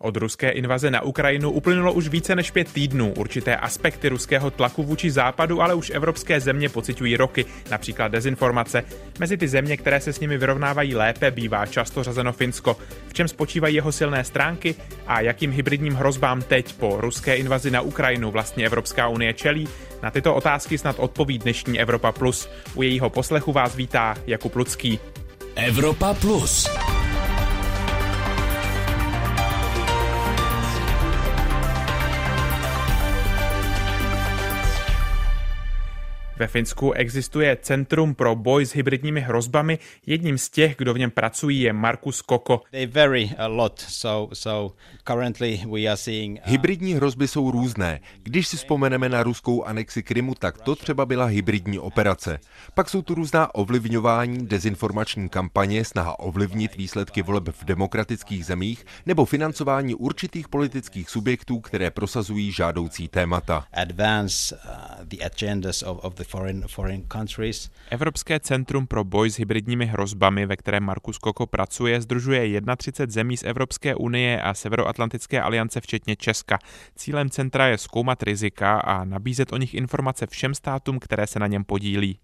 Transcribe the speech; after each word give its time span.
Od 0.00 0.16
ruské 0.16 0.50
invaze 0.50 0.90
na 0.90 1.02
Ukrajinu 1.02 1.50
uplynulo 1.50 1.92
už 1.92 2.08
více 2.08 2.34
než 2.34 2.50
pět 2.50 2.72
týdnů. 2.72 3.12
Určité 3.16 3.56
aspekty 3.56 4.08
ruského 4.08 4.50
tlaku 4.50 4.82
vůči 4.82 5.10
západu, 5.10 5.62
ale 5.62 5.74
už 5.74 5.90
evropské 5.90 6.40
země 6.40 6.68
pociťují 6.68 7.16
roky, 7.16 7.44
například 7.70 8.08
dezinformace. 8.08 8.84
Mezi 9.18 9.36
ty 9.36 9.48
země, 9.48 9.76
které 9.76 10.00
se 10.00 10.12
s 10.12 10.20
nimi 10.20 10.38
vyrovnávají 10.38 10.94
lépe, 10.94 11.30
bývá 11.30 11.66
často 11.66 12.04
řazeno 12.04 12.32
Finsko. 12.32 12.76
V 13.08 13.14
čem 13.14 13.28
spočívají 13.28 13.74
jeho 13.74 13.92
silné 13.92 14.24
stránky 14.24 14.74
a 15.06 15.20
jakým 15.20 15.52
hybridním 15.52 15.94
hrozbám 15.94 16.42
teď 16.42 16.74
po 16.74 17.00
ruské 17.00 17.36
invazi 17.36 17.70
na 17.70 17.80
Ukrajinu 17.80 18.30
vlastně 18.30 18.66
Evropská 18.66 19.08
unie 19.08 19.34
čelí? 19.34 19.68
Na 20.02 20.10
tyto 20.10 20.34
otázky 20.34 20.78
snad 20.78 20.96
odpoví 20.98 21.38
dnešní 21.38 21.80
Evropa 21.80 22.12
Plus. 22.12 22.48
U 22.74 22.82
jejího 22.82 23.10
poslechu 23.10 23.52
vás 23.52 23.76
vítá 23.76 24.14
Jakub 24.26 24.56
Lucký. 24.56 25.00
Evropa 25.54 26.14
Plus. 26.14 26.68
Ve 36.38 36.46
Finsku 36.46 36.92
existuje 36.92 37.56
Centrum 37.62 38.14
pro 38.14 38.34
boj 38.34 38.66
s 38.66 38.74
hybridními 38.74 39.20
hrozbami. 39.20 39.78
Jedním 40.06 40.38
z 40.38 40.48
těch, 40.48 40.76
kdo 40.76 40.94
v 40.94 40.98
něm 40.98 41.10
pracují, 41.10 41.60
je 41.60 41.72
Markus 41.72 42.22
Koko. 42.22 42.62
Hybridní 46.44 46.94
hrozby 46.94 47.28
jsou 47.28 47.50
různé. 47.50 48.00
Když 48.22 48.48
si 48.48 48.56
vzpomeneme 48.56 49.08
na 49.08 49.22
ruskou 49.22 49.64
anexi 49.64 50.02
Krymu, 50.02 50.34
tak 50.34 50.58
to 50.58 50.76
třeba 50.76 51.06
byla 51.06 51.24
hybridní 51.24 51.78
operace. 51.78 52.38
Pak 52.74 52.90
jsou 52.90 53.02
tu 53.02 53.14
různá 53.14 53.54
ovlivňování, 53.54 54.46
dezinformační 54.46 55.28
kampaně, 55.28 55.84
snaha 55.84 56.18
ovlivnit 56.18 56.76
výsledky 56.76 57.22
voleb 57.22 57.48
v 57.48 57.64
demokratických 57.64 58.46
zemích 58.46 58.86
nebo 59.06 59.24
financování 59.24 59.94
určitých 59.94 60.48
politických 60.48 61.10
subjektů, 61.10 61.60
které 61.60 61.90
prosazují 61.90 62.52
žádoucí 62.52 63.08
témata. 63.08 63.66
Advance, 63.72 64.56
uh, 64.56 65.04
the 65.04 65.16
agendas 65.24 65.82
of, 65.82 65.98
of 66.04 66.14
the 66.14 66.27
foreign, 66.28 66.64
foreign 66.68 67.02
countries. 67.12 67.70
Evropské 67.90 68.40
centrum 68.40 68.86
pro 68.86 69.04
boj 69.04 69.30
s 69.30 69.38
hybridními 69.38 69.86
hrozbami, 69.86 70.46
ve 70.46 70.56
kterém 70.56 70.84
Markus 70.84 71.18
Koko 71.18 71.46
pracuje, 71.46 72.00
združuje 72.00 72.60
31 72.76 73.12
zemí 73.12 73.36
z 73.36 73.42
Evropské 73.42 73.94
unie 73.94 74.42
a 74.42 74.54
Severoatlantické 74.54 75.42
aliance, 75.42 75.80
včetně 75.80 76.16
Česka. 76.16 76.58
Cílem 76.96 77.30
centra 77.30 77.66
je 77.66 77.78
zkoumat 77.78 78.22
rizika 78.22 78.78
a 78.78 79.04
nabízet 79.04 79.52
o 79.52 79.56
nich 79.56 79.74
informace 79.74 80.26
všem 80.26 80.54
státům, 80.54 80.98
které 80.98 81.26
se 81.26 81.38
na 81.38 81.46
něm 81.46 81.64
podílí. 81.64 82.18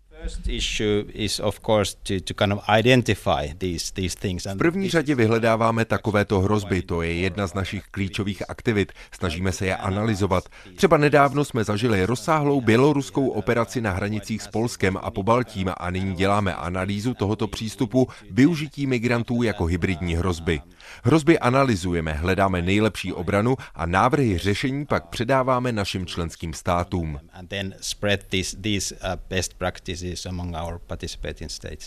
V 4.55 4.59
první 4.59 4.91
řadě 4.91 5.15
vyhledáváme 5.15 5.85
takovéto 5.85 6.41
hrozby, 6.41 6.83
to 6.83 7.03
je 7.03 7.15
jedna 7.15 7.47
z 7.47 7.55
našich 7.55 7.83
klíčových 7.91 8.51
aktivit. 8.51 8.93
Snažíme 9.13 9.53
se 9.53 9.67
je 9.67 9.77
analyzovat. 9.77 10.45
Třeba 10.77 10.97
nedávno 10.97 11.45
jsme 11.45 11.65
zažili 11.65 12.07
rozsáhlou 12.07 12.61
běloruskou 12.61 13.29
operaci 13.29 13.81
na 13.81 13.93
hranicích 13.93 14.43
s 14.43 14.49
Polskem 14.49 14.99
a 15.03 15.11
Pobaltím 15.11 15.71
a 15.77 15.91
nyní 15.91 16.15
děláme 16.15 16.55
analýzu 16.55 17.15
tohoto 17.15 17.47
přístupu 17.47 18.09
využití 18.31 18.87
migrantů 18.87 19.43
jako 19.43 19.65
hybridní 19.65 20.17
hrozby. 20.17 20.61
Hrozby 21.05 21.39
analyzujeme, 21.39 22.13
hledáme 22.13 22.63
nejlepší 22.63 23.13
obranu 23.13 23.57
a 23.75 23.87
návrhy 23.87 24.39
řešení 24.39 24.87
pak 24.87 25.07
předáváme 25.07 25.73
našim 25.73 26.07
členským 26.07 26.55
státům. 26.55 27.21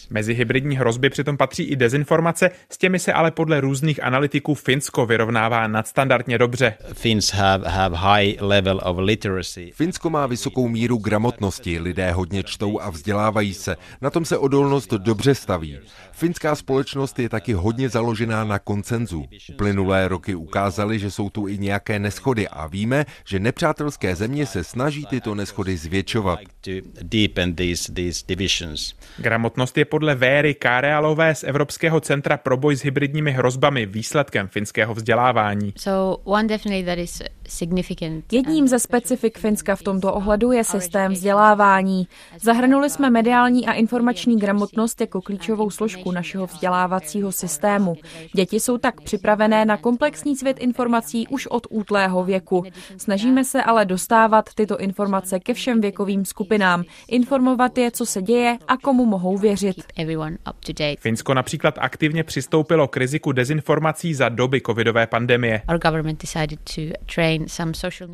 Mezi 0.09 0.34
hybridní 0.34 0.78
hrozby 0.78 1.09
přitom 1.09 1.38
patří 1.38 1.64
i 1.64 1.76
dezinformace, 1.76 2.52
s 2.70 2.78
těmi 2.78 3.00
se 3.00 3.14
ale 3.14 3.31
podle 3.31 3.62
různých 3.62 4.04
analytiků 4.04 4.54
Finsko 4.54 5.06
vyrovnává 5.06 5.67
nadstandardně 5.67 6.38
dobře. 6.38 6.73
Finsko 9.73 10.09
má 10.09 10.28
vysokou 10.28 10.67
míru 10.67 10.98
gramotnosti, 10.98 11.80
lidé 11.80 12.11
hodně 12.11 12.44
čtou 12.44 12.80
a 12.80 12.89
vzdělávají 12.89 13.54
se. 13.54 13.77
Na 14.02 14.10
tom 14.10 14.26
se 14.26 14.38
odolnost 14.38 14.94
dobře 14.94 15.36
staví. 15.36 15.80
Finská 16.11 16.55
společnost 16.55 17.20
je 17.20 17.30
taky 17.30 17.54
hodně 17.54 17.89
založená 17.89 18.44
na 18.44 18.60
koncenzu. 18.87 19.25
Uplynulé 19.53 20.08
roky 20.08 20.36
ukázaly, 20.36 20.99
že 20.99 21.11
jsou 21.11 21.30
tu 21.30 21.48
i 21.48 21.58
nějaké 21.58 21.99
neschody 21.99 22.48
a 22.48 22.67
víme, 22.67 23.05
že 23.25 23.39
nepřátelské 23.39 24.15
země 24.15 24.45
se 24.45 24.64
snaží 24.64 25.05
tyto 25.05 25.36
neschody 25.36 25.77
zvětšovat. 25.77 26.39
Gramotnost 29.17 29.77
je 29.77 29.86
podle 29.86 30.15
Véry 30.15 30.53
Kárealové 30.53 31.36
z 31.36 31.43
Evropského 31.43 31.99
centra 31.99 32.37
pro 32.37 32.58
boj 32.58 32.76
s 32.76 32.83
hybridními 32.83 33.31
hrozbami 33.31 33.86
výsledkem 33.86 34.47
finského 34.47 34.93
vzdělávání. 34.93 35.73
Jedním 38.31 38.67
ze 38.67 38.80
specifik 38.80 39.37
Finska 39.39 39.76
v 39.76 39.83
tomto 39.83 40.14
ohledu 40.14 40.52
je 40.52 40.64
systém 40.64 41.11
vzdělávání. 41.11 42.08
Zahrnuli 42.42 42.89
jsme 42.89 43.09
mediální 43.09 43.67
a 43.67 43.73
informační 43.73 44.39
gramotnost 44.39 45.02
jako 45.02 45.21
klíčovou 45.21 45.70
složku 45.70 46.11
našeho 46.11 46.47
vzdělávacího 46.47 47.31
systému. 47.31 47.95
Děti 48.33 48.59
jsou 48.59 48.77
tak 48.77 49.02
připravené 49.02 49.65
na 49.65 49.77
komplexní 49.77 50.36
svět 50.36 50.58
informací 50.60 51.27
už 51.27 51.48
od 51.48 51.67
útlého 51.70 52.23
věku. 52.23 52.64
Snažíme 52.98 53.43
se 53.45 53.64
ale 53.64 53.86
dostávat 53.86 54.54
tyto 54.55 54.77
informace 54.77 55.39
ke 55.39 55.54
všem 55.54 55.82
věkovým 55.82 56.26
skupinám, 56.26 56.83
informovat 57.08 57.77
je, 57.77 57.92
co 57.92 58.05
se 58.05 58.21
děje 58.21 58.58
a 58.67 58.77
komu 58.77 59.05
mohou 59.05 59.38
věřit. 59.38 59.83
Finsko 60.99 61.33
například 61.33 61.76
aktivně 61.77 62.23
přistoupilo 62.23 62.88
k 62.88 62.98
riziku 62.98 63.32
dezinformací 63.32 64.14
za 64.14 64.30
doby 64.30 64.61
covidové 64.61 65.08
pandemie. 65.08 65.61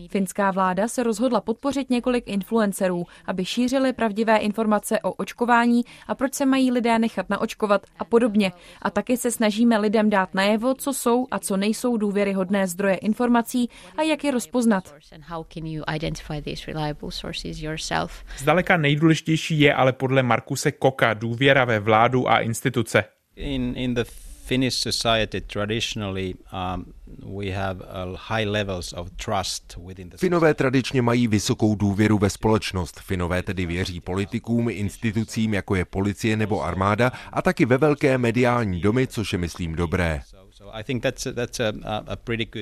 Finská 0.07 0.51
vláda 0.51 0.88
se 0.88 1.03
rozhodla 1.03 1.41
podpořit 1.41 1.90
několik 1.90 2.24
influencerů, 2.28 3.06
aby 3.25 3.45
šířili 3.45 3.94
pravdivé 3.94 4.38
informace 4.38 5.00
o 5.00 5.12
očkování 5.12 5.81
a 6.07 6.16
proč 6.16 6.34
se 6.34 6.45
mají 6.45 6.72
lidé 6.72 7.00
nechat 7.00 7.30
naočkovat 7.30 7.81
a 8.00 8.06
podobně. 8.06 8.51
A 8.81 8.90
taky 8.90 9.18
se 9.18 9.31
snažíme 9.31 9.78
lidem 9.78 10.09
dát 10.09 10.34
najevo, 10.34 10.53
co 10.74 10.94
jsou 10.94 11.28
a 11.31 11.40
co 11.40 11.58
nejsou 11.58 11.97
důvěryhodné 11.97 12.68
zdroje 12.68 12.96
informací 12.96 13.69
a 13.97 14.02
jak 14.02 14.24
je 14.24 14.31
rozpoznat. 14.31 14.96
Zdaleka 18.38 18.78
nejdůležitější 18.78 19.59
je 19.59 19.74
ale 19.74 19.94
podle 19.94 20.24
Markuse 20.24 20.72
Koka 20.72 21.13
důvěra 21.13 21.66
ve 21.66 21.80
vládu 21.80 22.30
a 22.30 22.40
instituce. 22.40 23.03
In, 23.36 23.74
in 23.78 23.94
the 23.94 24.03
Finnish 24.46 24.74
society 24.74 25.42
traditionally 25.42 26.34
um, 26.75 26.86
Finové 30.18 30.53
tradičně 30.53 31.02
mají 31.02 31.28
vysokou 31.28 31.75
důvěru 31.75 32.18
ve 32.18 32.30
společnost. 32.30 33.00
Finové 33.00 33.44
tedy 33.44 33.66
věří 33.66 34.00
politikům, 34.00 34.69
institucím, 34.69 35.53
jako 35.53 35.75
je 35.75 35.86
policie 35.86 36.38
nebo 36.38 36.63
armáda, 36.63 37.12
a 37.34 37.42
taky 37.42 37.66
ve 37.66 37.78
velké 37.78 38.18
mediální 38.18 38.81
domy, 38.81 39.08
což 39.08 39.34
je, 39.34 39.40
myslím, 39.40 39.75
dobré. 39.75 40.22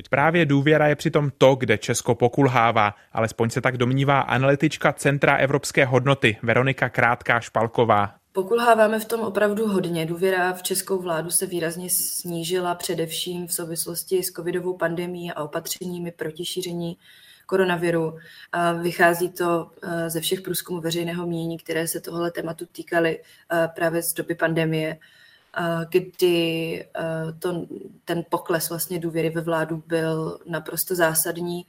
Právě 0.09 0.45
důvěra 0.45 0.87
je 0.87 0.95
přitom 0.95 1.31
to, 1.37 1.55
kde 1.55 1.77
Česko 1.77 2.15
pokulhává, 2.15 2.95
alespoň 3.13 3.49
se 3.49 3.61
tak 3.61 3.77
domnívá 3.77 4.21
analytička 4.21 4.93
Centra 4.93 5.35
evropské 5.35 5.85
hodnoty 5.85 6.37
Veronika 6.43 6.89
Krátká-Špalková. 6.89 8.09
Pokulháváme 8.33 8.99
v 8.99 9.05
tom 9.05 9.21
opravdu 9.21 9.67
hodně. 9.67 10.05
Důvěra 10.05 10.53
v 10.53 10.63
českou 10.63 11.01
vládu 11.01 11.29
se 11.29 11.45
výrazně 11.45 11.89
snížila 11.89 12.75
především 12.75 13.47
v 13.47 13.53
souvislosti 13.53 14.23
s 14.23 14.31
covidovou 14.31 14.77
pandemí 14.77 15.31
a 15.31 15.43
opatřeními 15.43 16.11
proti 16.11 16.45
šíření 16.45 16.97
koronaviru. 17.45 18.17
A 18.51 18.71
vychází 18.71 19.29
to 19.29 19.71
eh, 19.83 20.09
ze 20.09 20.21
všech 20.21 20.41
průzkumů 20.41 20.81
veřejného 20.81 21.27
mínění, 21.27 21.57
které 21.57 21.87
se 21.87 22.01
tohle 22.01 22.31
tématu 22.31 22.65
týkaly 22.71 23.19
eh, 23.19 23.69
právě 23.75 24.03
z 24.03 24.13
doby 24.13 24.35
pandemie 24.35 24.97
kdy 25.89 26.85
to, 27.39 27.65
ten 28.05 28.23
pokles 28.29 28.69
vlastně 28.69 28.99
důvěry 28.99 29.29
ve 29.29 29.41
vládu 29.41 29.83
byl 29.87 30.39
naprosto 30.45 30.95
zásadní 30.95 31.65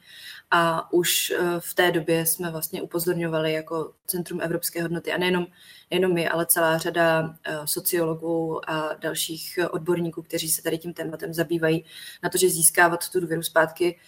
a 0.50 0.92
už 0.92 1.32
v 1.58 1.74
té 1.74 1.92
době 1.92 2.26
jsme 2.26 2.50
vlastně 2.50 2.82
upozorňovali 2.82 3.52
jako 3.52 3.92
Centrum 4.06 4.40
evropské 4.40 4.82
hodnoty 4.82 5.12
a 5.12 5.18
nejenom, 5.18 5.46
nejenom 5.90 6.14
my, 6.14 6.28
ale 6.28 6.46
celá 6.46 6.78
řada 6.78 7.36
sociologů 7.64 8.70
a 8.70 8.94
dalších 8.94 9.58
odborníků, 9.70 10.22
kteří 10.22 10.48
se 10.48 10.62
tady 10.62 10.78
tím 10.78 10.92
tématem 10.92 11.34
zabývají, 11.34 11.84
na 12.22 12.28
to, 12.28 12.38
že 12.38 12.48
získávat 12.48 13.08
tu 13.08 13.20
důvěru 13.20 13.42
zpátky, 13.42 13.98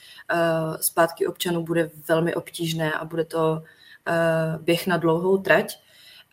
zpátky 0.80 1.26
občanů 1.26 1.64
bude 1.64 1.90
velmi 2.08 2.34
obtížné 2.34 2.92
a 2.92 3.04
bude 3.04 3.24
to 3.24 3.62
běh 4.60 4.86
na 4.86 4.96
dlouhou 4.96 5.38
trať. 5.38 5.83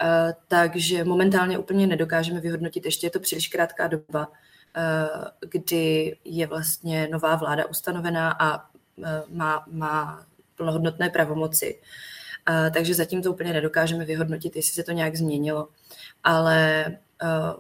Eh, 0.04 0.34
takže 0.48 1.04
momentálně 1.04 1.58
úplně 1.58 1.88
nedokážeme 1.88 2.40
vyhodnotit, 2.40 2.86
ještě 2.86 3.08
je 3.08 3.12
to 3.12 3.20
příliš 3.20 3.48
krátká 3.48 3.88
doba, 3.88 4.32
eh, 4.76 5.08
kdy 5.50 6.18
je 6.26 6.48
vlastně 6.48 7.08
nová 7.12 7.36
vláda 7.36 7.66
ustanovená 7.66 8.32
a 8.32 8.70
eh, 9.04 9.24
má, 9.30 9.66
má 9.72 10.26
plnohodnotné 10.56 11.10
pravomoci. 11.10 11.82
Takže 12.74 12.94
zatím 12.94 13.22
to 13.22 13.32
úplně 13.34 13.54
nedokážeme 13.54 14.06
vyhodnotit, 14.06 14.56
jestli 14.56 14.74
se 14.74 14.84
to 14.84 14.92
nějak 14.92 15.16
změnilo, 15.16 15.68
ale 16.24 16.86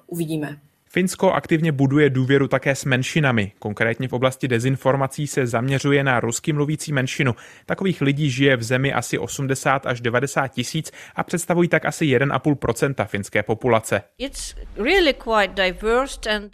uvidíme. 0.08 0.60
Finsko 0.94 1.32
aktivně 1.32 1.72
buduje 1.72 2.10
důvěru 2.10 2.48
také 2.48 2.76
s 2.76 2.86
menšinami. 2.86 3.52
Konkrétně 3.60 4.08
v 4.08 4.14
oblasti 4.14 4.48
dezinformací 4.48 5.28
se 5.28 5.48
zaměřuje 5.48 6.04
na 6.04 6.20
rusky 6.20 6.54
mluvící 6.54 6.94
menšinu. 6.94 7.36
Takových 7.66 8.02
lidí 8.02 8.30
žije 8.30 8.58
v 8.58 8.64
zemi 8.64 8.94
asi 8.94 9.18
80 9.20 9.86
až 9.86 10.02
90 10.02 10.48
tisíc 10.48 10.92
a 11.16 11.24
představují 11.24 11.70
tak 11.70 11.86
asi 11.86 12.06
1,5% 12.06 13.06
finské 13.06 13.44
populace. 13.44 14.02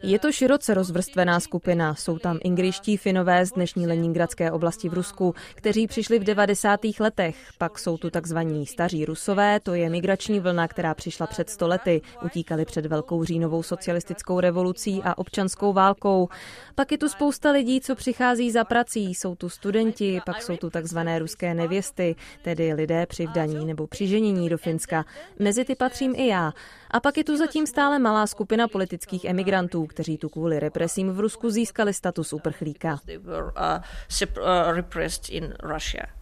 Je 0.04 0.20
to 0.20 0.32
široce 0.32 0.74
rozvrstvená 0.74 1.40
skupina. 1.40 1.96
Jsou 1.96 2.20
tam 2.20 2.40
ingriští 2.44 2.98
finové 2.98 3.46
z 3.46 3.52
dnešní 3.52 3.88
Leningradské 3.88 4.52
oblasti 4.52 4.90
v 4.90 4.94
Rusku, 4.94 5.36
kteří 5.56 5.88
přišli 5.88 6.20
v 6.20 6.24
90. 6.24 6.80
letech. 7.00 7.36
Pak 7.58 7.80
jsou 7.80 7.98
tu 7.98 8.10
takzvaní 8.10 8.66
staří 8.66 9.06
rusové, 9.06 9.60
to 9.60 9.74
je 9.74 9.90
migrační 9.90 10.40
vlna, 10.40 10.68
která 10.68 10.94
přišla 10.94 11.28
před 11.28 11.50
stolety. 11.50 12.02
Utíkali 12.26 12.66
před 12.66 12.86
velkou 12.86 13.24
říjnovou 13.24 13.64
socialistickou 13.64 14.27
revolucí 14.30 15.02
a 15.04 15.18
občanskou 15.18 15.74
válkou. 15.74 16.30
Pak 16.76 16.92
je 16.92 16.98
tu 16.98 17.10
spousta 17.10 17.52
lidí, 17.52 17.82
co 17.82 17.96
přichází 17.96 18.52
za 18.52 18.64
prací. 18.64 19.16
Jsou 19.16 19.36
tu 19.36 19.50
studenti, 19.50 20.22
pak 20.26 20.42
jsou 20.42 20.58
tu 20.58 20.70
takzvané 20.70 21.20
ruské 21.20 21.54
nevěsty, 21.54 22.16
tedy 22.42 22.74
lidé 22.74 23.06
při 23.06 23.28
vdaní 23.28 23.66
nebo 23.66 23.88
přiženění 23.88 24.50
do 24.50 24.58
Finska. 24.58 25.06
Mezi 25.40 25.66
ty 25.66 25.76
patřím 25.76 26.14
i 26.16 26.28
já. 26.28 26.54
A 26.92 27.00
pak 27.00 27.18
je 27.18 27.24
tu 27.24 27.38
zatím 27.38 27.68
stále 27.68 28.00
malá 28.00 28.28
skupina 28.28 28.68
politických 28.68 29.26
emigrantů, 29.26 29.86
kteří 29.86 30.18
tu 30.18 30.30
kvůli 30.30 30.60
represím 30.60 31.12
v 31.12 31.20
Rusku 31.20 31.50
získali 31.50 31.94
status 31.94 32.34
uprchlíka. 32.34 33.00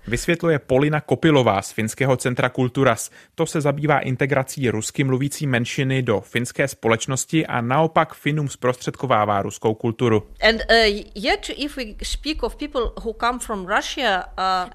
Vysvětluje 0.08 0.60
Polina 0.60 1.02
Kopilová 1.02 1.62
z 1.62 1.72
Finského 1.72 2.18
centra 2.18 2.50
Kulturas. 2.50 3.12
To 3.36 3.46
se 3.46 3.62
zabývá 3.62 4.00
integrací 4.00 4.70
rusky 4.70 5.04
mluvící 5.04 5.48
menšiny 5.48 6.04
do 6.04 6.22
finské 6.22 6.68
společnosti 6.68 7.48
a 7.48 7.62
naopak 7.62 8.14
Finům 8.14 8.50
zprostředkovává 8.50 9.42
ruskou 9.42 9.74
kulturu. 9.74 10.24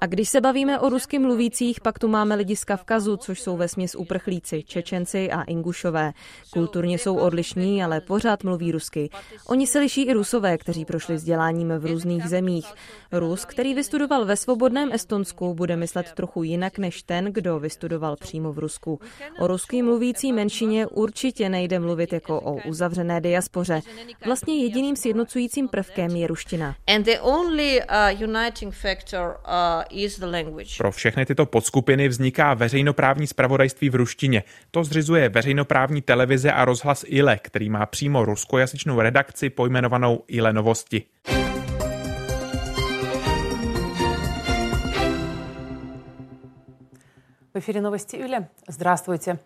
A 0.01 0.05
když 0.05 0.29
se 0.29 0.41
bavíme 0.41 0.79
o 0.79 0.89
rusky 0.89 1.19
mluvících, 1.19 1.81
pak 1.81 1.99
tu 1.99 2.07
máme 2.07 2.35
lidi 2.35 2.55
z 2.55 2.63
Kavkazu, 2.63 3.17
což 3.17 3.41
jsou 3.41 3.57
ve 3.57 3.67
směs 3.67 3.95
uprchlíci, 3.95 4.63
Čečenci 4.63 5.31
a 5.31 5.41
Ingušové. 5.81 6.13
Kulturně 6.53 6.97
jsou 6.97 7.15
odlišní, 7.15 7.83
ale 7.83 8.01
pořád 8.01 8.43
mluví 8.43 8.71
rusky. 8.71 9.09
Oni 9.47 9.67
se 9.67 9.79
liší 9.79 10.01
i 10.01 10.13
rusové, 10.13 10.57
kteří 10.57 10.85
prošli 10.85 11.15
vzděláním 11.15 11.73
v 11.79 11.85
různých 11.85 12.23
zemích. 12.23 12.67
Rus, 13.11 13.45
který 13.45 13.73
vystudoval 13.73 14.25
ve 14.25 14.35
svobodném 14.35 14.91
Estonsku, 14.91 15.53
bude 15.53 15.75
myslet 15.75 16.11
trochu 16.15 16.43
jinak 16.43 16.77
než 16.77 17.03
ten, 17.03 17.25
kdo 17.25 17.59
vystudoval 17.59 18.15
přímo 18.15 18.53
v 18.53 18.59
Rusku. 18.59 18.99
O 19.39 19.47
ruský 19.47 19.81
mluvící 19.81 20.33
menšině 20.33 20.87
určitě 20.87 21.49
nejde 21.49 21.79
mluvit 21.79 22.13
jako 22.13 22.41
o 22.41 22.55
uzavřené 22.67 23.21
diaspoře. 23.21 23.81
Vlastně 24.25 24.63
jediným 24.63 24.95
sjednocujícím 24.95 25.67
prvkem 25.67 26.15
je 26.15 26.27
ruština. 26.27 26.75
Pro 30.77 30.91
všechny 30.91 31.25
tyto 31.25 31.45
podskupiny 31.45 32.07
vzniká 32.07 32.53
veřejnoprávní 32.53 33.27
spravodajství 33.27 33.89
v 33.89 33.95
ruštině. 33.95 34.43
To 34.71 34.83
zřizuje 34.83 35.29
veřejnoprávní 35.29 35.70
televize 36.02 36.52
a 36.52 36.64
rozhlas 36.64 37.04
ILE, 37.08 37.38
který 37.38 37.70
má 37.70 37.86
přímo 37.86 38.24
ruskojazyčnou 38.24 39.00
redakci 39.00 39.50
pojmenovanou 39.50 40.24
ILE 40.28 40.52
Novosti. 40.52 41.02
В 47.54 47.58
эфире 47.58 47.80
новости 47.80 48.16
Юля. 48.16 48.44
Здравствуйте. 48.68 49.38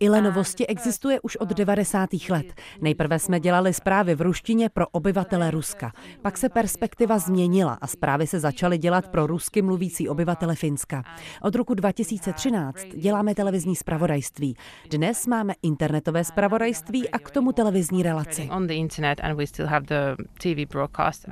Ile 0.00 0.20
novosti 0.20 0.66
existuje 0.66 1.20
už 1.20 1.36
od 1.36 1.48
90. 1.48 2.10
let. 2.30 2.46
Nejprve 2.80 3.18
jsme 3.18 3.40
dělali 3.40 3.74
zprávy 3.74 4.14
v 4.14 4.20
ruštině 4.20 4.68
pro 4.68 4.88
obyvatele 4.88 5.50
Ruska. 5.50 5.92
Pak 6.22 6.38
se 6.38 6.48
perspektiva 6.48 7.18
změnila 7.18 7.78
a 7.80 7.86
zprávy 7.86 8.26
se 8.26 8.40
začaly 8.40 8.78
dělat 8.78 9.08
pro 9.08 9.26
rusky 9.26 9.62
mluvící 9.62 10.08
obyvatele 10.08 10.54
Finska. 10.54 11.04
Od 11.42 11.54
roku 11.54 11.74
2013 11.74 12.78
děláme 12.96 13.34
televizní 13.34 13.76
zpravodajství. 13.76 14.56
Dnes 14.90 15.26
máme 15.26 15.54
internetové 15.62 16.24
zpravodajství 16.24 17.10
a 17.10 17.18
k 17.18 17.30
tomu 17.30 17.52
televizní 17.52 18.02
relaci. 18.02 18.48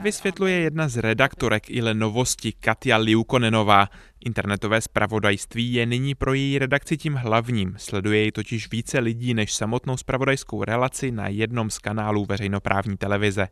Vysvětluje 0.02 0.60
jedna 0.60 0.88
z 0.88 0.96
redaktorek 0.96 1.70
Ile 1.70 1.94
Novosti 1.94 2.52
Katia 2.52 2.96
Liukonenová. 2.96 3.88
Internetové 4.26 4.80
spravodajství 4.80 5.72
je 5.72 5.86
nyní 5.86 6.14
pro 6.14 6.34
její 6.34 6.58
redakci 6.58 6.96
tím 6.96 7.14
hlavním. 7.14 7.74
Sleduje 7.76 8.24
ji 8.24 8.32
totiž 8.32 8.70
více 8.70 8.98
lidí 8.98 9.34
než 9.34 9.54
samotnou 9.54 9.96
spravodajskou 9.96 10.64
relaci 10.64 11.10
na 11.10 11.28
jednom 11.28 11.70
z 11.70 11.78
kanálů 11.78 12.24
veřejnoprávní 12.24 12.96
televize. 12.96 13.48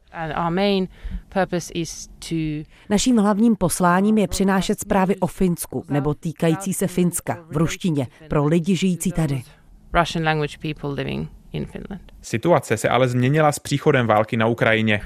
Naším 2.90 3.16
hlavním 3.16 3.56
posláním 3.56 4.18
je 4.18 4.28
přinášet 4.28 4.80
zprávy 4.80 5.16
o 5.16 5.26
Finsku 5.26 5.84
nebo 5.88 6.14
týkající 6.14 6.74
se 6.74 6.86
Finska 6.86 7.44
v 7.50 7.56
ruštině 7.56 8.06
pro 8.28 8.44
lidi 8.46 8.76
žijící 8.76 9.12
tady. 9.12 9.42
Situace 12.22 12.76
se 12.76 12.88
ale 12.88 13.08
změnila 13.08 13.52
s 13.52 13.58
příchodem 13.58 14.06
války 14.06 14.36
na 14.36 14.46
Ukrajině. 14.46 15.00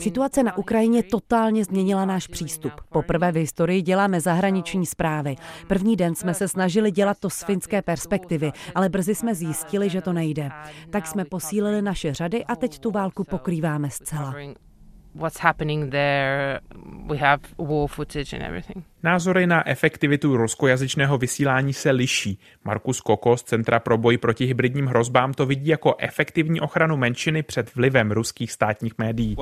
Situace 0.00 0.42
na 0.42 0.58
Ukrajině 0.58 1.02
totálně 1.02 1.64
změnila 1.64 2.04
náš 2.04 2.26
přístup. 2.26 2.72
Poprvé 2.88 3.32
v 3.32 3.36
historii 3.36 3.82
děláme 3.82 4.20
zahraniční 4.20 4.86
zprávy. 4.86 5.36
První 5.66 5.96
den 5.96 6.14
jsme 6.14 6.34
se 6.34 6.48
snažili 6.48 6.90
dělat 6.90 7.18
to 7.20 7.30
z 7.30 7.42
finské 7.42 7.82
perspektivy, 7.82 8.52
ale 8.74 8.88
brzy 8.88 9.14
jsme 9.14 9.34
zjistili, 9.34 9.90
že 9.90 10.00
to 10.02 10.12
nejde. 10.12 10.50
Tak 10.90 11.06
jsme 11.06 11.24
posílili 11.24 11.82
naše 11.82 12.14
řady 12.14 12.44
a 12.44 12.56
teď 12.56 12.78
tu 12.78 12.90
válku 12.90 13.24
pokrýváme 13.24 13.90
zcela 13.90 14.34
what's 15.18 15.38
happening 15.38 15.90
there. 15.90 16.60
We 17.06 17.16
have 17.16 17.40
war 17.58 17.88
footage 17.88 18.32
and 18.32 18.42
everything. 18.42 18.84
Názory 19.02 19.46
na 19.46 19.68
efektivitu 19.68 20.36
ruskojazyčného 20.36 21.18
vysílání 21.18 21.72
se 21.72 21.90
liší. 21.90 22.38
Markus 22.64 23.00
Koko 23.00 23.36
z 23.36 23.42
Centra 23.42 23.80
pro 23.80 23.98
boj 23.98 24.18
proti 24.18 24.46
hybridním 24.46 24.86
hrozbám 24.86 25.34
to 25.34 25.46
vidí 25.46 25.70
jako 25.70 25.94
efektivní 25.98 26.60
ochranu 26.60 26.96
menšiny 26.96 27.42
před 27.42 27.74
vlivem 27.74 28.10
ruských 28.10 28.52
státních 28.52 28.92
médií. 28.98 29.36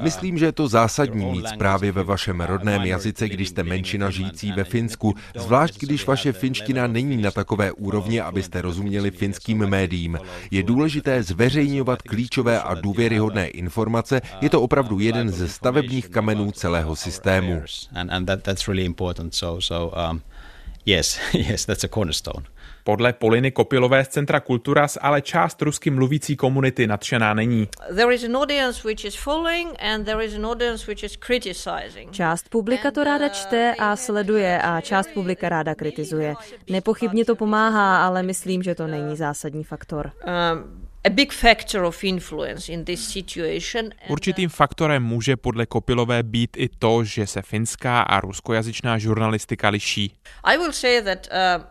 Myslím, 0.00 0.38
že 0.38 0.44
je 0.44 0.52
to 0.52 0.68
zásadní 0.68 1.26
mít 1.26 1.48
zprávy 1.48 1.92
ve 1.92 2.02
vašem 2.02 2.40
rodném 2.40 2.82
jazyce, 2.82 3.28
když 3.28 3.48
jste 3.48 3.62
menšina 3.62 4.10
žijící 4.10 4.52
ve 4.52 4.64
Finsku, 4.64 5.14
zvlášť 5.36 5.78
když 5.80 6.06
vaše 6.06 6.32
finština 6.32 6.86
není 6.86 7.16
na 7.16 7.30
takové 7.30 7.72
úrovni, 7.72 8.20
abyste 8.20 8.62
rozuměli 8.62 9.10
finským 9.10 9.58
médiím. 9.66 10.18
Je 10.50 10.62
důležité 10.62 11.22
zveřejňovat 11.22 12.02
klíčové 12.02 12.60
a 12.60 12.74
důvěryhodné 12.74 13.48
informace. 13.48 14.20
Je 14.40 14.50
to 14.50 14.62
opravdu 14.62 15.00
jeden 15.00 15.30
ze 15.30 15.48
stavebních 15.48 15.95
kamenů 16.02 16.52
celého 16.52 16.96
systému. 16.96 17.62
Yes, 20.86 21.18
yes, 21.32 21.66
that's 21.66 21.84
a 21.84 21.88
cornerstone. 21.88 22.46
Podle 22.84 23.12
Poliny 23.12 23.50
Kopilové 23.50 24.04
z 24.04 24.08
Centra 24.08 24.40
Kulturas 24.40 24.98
ale 25.00 25.22
část 25.22 25.62
rusky 25.62 25.90
mluvící 25.90 26.36
komunity 26.36 26.86
nadšená 26.86 27.34
není. 27.34 27.68
Část 32.10 32.48
publika 32.48 32.90
to 32.90 33.04
ráda 33.04 33.28
čte 33.28 33.74
a 33.78 33.96
sleduje 33.96 34.62
a 34.62 34.80
část 34.80 35.08
publika 35.14 35.48
ráda 35.48 35.74
kritizuje. 35.74 36.34
Nepochybně 36.70 37.24
to 37.24 37.36
pomáhá, 37.36 38.06
ale 38.06 38.22
myslím, 38.22 38.62
že 38.62 38.74
to 38.74 38.86
není 38.86 39.16
zásadní 39.16 39.64
faktor. 39.64 40.10
Um, 40.26 40.86
Určitým 44.08 44.48
faktorem 44.48 45.02
může 45.02 45.36
podle 45.36 45.66
Kopilové 45.66 46.22
být 46.22 46.56
i 46.56 46.68
to, 46.68 47.04
že 47.04 47.26
se 47.26 47.42
finská 47.42 48.02
a 48.02 48.20
ruskojazyčná 48.20 48.98
žurnalistika 48.98 49.68
liší. 49.68 50.12
I 50.44 50.58
will 50.58 50.72
say 50.72 51.02
that 51.02 51.28
uh, 51.30 51.64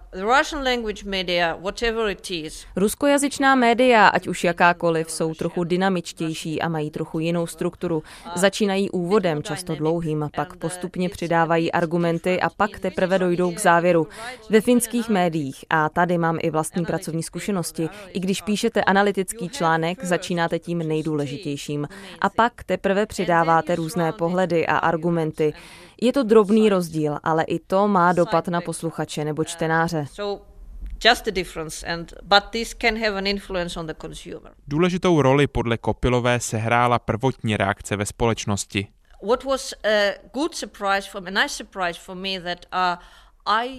Ruskojazyčná 2.75 3.55
média, 3.55 4.07
ať 4.07 4.27
už 4.27 4.43
jakákoliv, 4.43 5.11
jsou 5.11 5.33
trochu 5.33 5.63
dynamičtější 5.63 6.61
a 6.61 6.69
mají 6.69 6.91
trochu 6.91 7.19
jinou 7.19 7.47
strukturu. 7.47 8.03
Začínají 8.35 8.89
úvodem, 8.89 9.43
často 9.43 9.75
dlouhým, 9.75 10.29
pak 10.35 10.55
postupně 10.55 11.09
přidávají 11.09 11.71
argumenty 11.71 12.41
a 12.41 12.49
pak 12.49 12.79
teprve 12.79 13.19
dojdou 13.19 13.51
k 13.51 13.59
závěru. 13.59 14.07
Ve 14.49 14.61
finských 14.61 15.09
médiích, 15.09 15.65
a 15.69 15.89
tady 15.89 16.17
mám 16.17 16.37
i 16.41 16.49
vlastní 16.49 16.85
pracovní 16.85 17.23
zkušenosti, 17.23 17.89
i 18.13 18.19
když 18.19 18.41
píšete 18.41 18.83
analytický 18.83 19.49
článek, 19.49 20.03
začínáte 20.03 20.59
tím 20.59 20.79
nejdůležitějším. 20.79 21.87
A 22.21 22.29
pak 22.29 22.63
teprve 22.63 23.05
přidáváte 23.05 23.75
různé 23.75 24.11
pohledy 24.11 24.67
a 24.67 24.77
argumenty. 24.77 25.53
Je 26.01 26.13
to 26.13 26.23
drobný 26.23 26.69
rozdíl, 26.69 27.17
ale 27.23 27.43
i 27.43 27.59
to 27.59 27.87
má 27.87 28.13
dopad 28.13 28.47
na 28.47 28.61
posluchače 28.61 29.25
nebo 29.25 29.43
čtenáře. 29.43 30.05
Důležitou 34.67 35.21
roli 35.21 35.47
podle 35.47 35.77
Kopilové 35.77 36.39
sehrála 36.39 36.99
prvotní 36.99 37.57
reakce 37.57 37.95
ve 37.95 38.05
společnosti. 38.05 38.87
what 39.25 39.43
was 39.43 39.73
a 39.83 40.13
good 40.33 40.55
surprise 40.55 41.07
for 41.07 41.21
me, 41.21 41.27
a 41.27 41.31
nice 41.31 41.53
surprise 41.53 41.97
for 41.97 42.15
me 42.15 42.39
that 42.39 42.65
uh, 42.71 42.97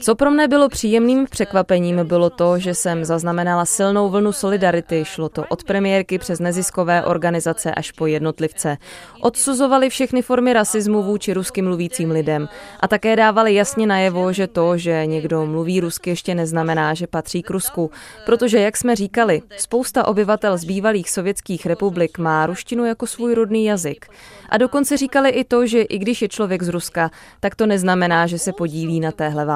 co 0.01 0.15
pro 0.15 0.31
mne 0.31 0.49
bylo 0.49 0.69
příjemným 0.69 1.27
překvapením, 1.31 2.01
bylo 2.07 2.31
to, 2.31 2.59
že 2.59 2.75
jsem 2.75 3.05
zaznamenala 3.05 3.65
silnou 3.65 4.09
vlnu 4.09 4.33
solidarity. 4.33 5.05
Šlo 5.05 5.29
to 5.29 5.45
od 5.49 5.65
premiérky 5.65 6.19
přes 6.19 6.41
neziskové 6.41 7.05
organizace 7.05 7.75
až 7.75 7.93
po 7.93 8.07
jednotlivce. 8.07 8.77
Odsuzovali 9.21 9.91
všechny 9.91 10.23
formy 10.23 10.53
rasismu 10.53 11.03
vůči 11.03 11.33
rusky 11.33 11.63
mluvícím 11.63 12.11
lidem 12.11 12.49
a 12.81 12.89
také 12.89 13.17
dávali 13.17 13.55
jasně 13.55 13.87
najevo, 13.87 14.33
že 14.33 14.47
to, 14.47 14.79
že 14.79 15.07
někdo 15.07 15.47
mluví 15.47 15.81
rusky, 15.81 16.11
ještě 16.11 16.35
neznamená, 16.35 16.95
že 16.95 17.07
patří 17.07 17.43
k 17.43 17.51
Rusku. 17.51 17.91
Protože, 18.27 18.61
jak 18.61 18.77
jsme 18.77 18.97
říkali, 18.97 19.43
spousta 19.57 20.07
obyvatel 20.07 20.59
z 20.59 20.65
bývalých 20.65 21.11
sovětských 21.11 21.67
republik 21.67 22.19
má 22.19 22.47
ruštinu 22.47 22.85
jako 22.85 23.07
svůj 23.07 23.35
rodný 23.35 23.65
jazyk. 23.65 24.07
A 24.49 24.59
dokonce 24.59 24.97
říkali 24.97 25.31
i 25.31 25.45
to, 25.45 25.67
že 25.67 25.83
i 25.83 25.99
když 25.99 26.23
je 26.23 26.29
člověk 26.29 26.63
z 26.63 26.69
Ruska, 26.69 27.11
tak 27.41 27.55
to 27.55 27.67
neznamená, 27.67 28.27
že 28.27 28.39
se 28.39 28.53
podílí 28.53 29.01
na 29.01 29.13
téhle 29.13 29.45
válce. 29.45 29.56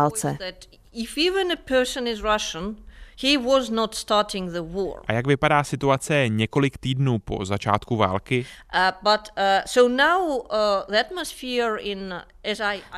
A 5.06 5.12
jak 5.12 5.26
vypadá 5.26 5.64
situace 5.64 6.28
několik 6.28 6.78
týdnů 6.78 7.18
po 7.18 7.44
začátku 7.44 7.96
války? 7.96 8.46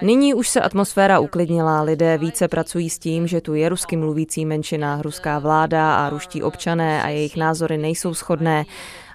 Nyní 0.03 0.35
už 0.35 0.49
se 0.49 0.61
atmosféra 0.61 1.19
uklidnila, 1.19 1.83
lidé 1.83 2.19
více 2.19 2.49
pracují 2.49 2.91
s 2.91 2.99
tím, 2.99 3.27
že 3.27 3.41
tu 3.41 3.55
je 3.55 3.69
rusky 3.69 3.97
mluvící 3.97 4.45
menšina, 4.45 5.03
ruská 5.03 5.39
vláda 5.39 5.95
a 5.95 6.11
ruští 6.11 6.43
občané 6.43 7.03
a 7.03 7.09
jejich 7.09 7.37
názory 7.37 7.79
nejsou 7.79 8.15
shodné. 8.15 8.65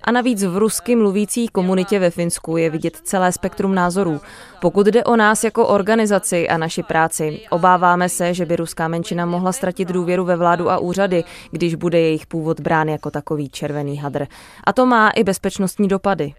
A 0.07 0.11
navíc 0.11 0.43
v 0.43 0.57
rusky 0.57 0.95
mluvící 0.95 1.47
komunitě 1.47 1.99
ve 1.99 2.09
Finsku 2.09 2.57
je 2.57 2.69
vidět 2.69 2.97
celé 3.03 3.31
spektrum 3.31 3.75
názorů. 3.75 4.21
Pokud 4.61 4.87
jde 4.87 5.03
o 5.03 5.15
nás 5.15 5.43
jako 5.43 5.67
organizaci 5.67 6.49
a 6.49 6.57
naši 6.57 6.83
práci, 6.83 7.39
obáváme 7.49 8.09
se, 8.09 8.33
že 8.33 8.45
by 8.45 8.55
ruská 8.55 8.87
menšina 8.87 9.25
mohla 9.25 9.51
ztratit 9.51 9.89
důvěru 9.89 10.25
ve 10.25 10.35
vládu 10.35 10.69
a 10.69 10.77
úřady, 10.77 11.23
když 11.51 11.75
bude 11.75 11.99
jejich 11.99 12.25
původ 12.25 12.59
brán 12.59 12.89
jako 12.89 13.11
takový 13.11 13.49
červený 13.49 13.97
hadr. 13.97 14.25
A 14.63 14.73
to 14.73 14.85
má 14.85 15.09
i 15.09 15.23
bezpečnostní 15.23 15.87
dopady. 15.87 16.33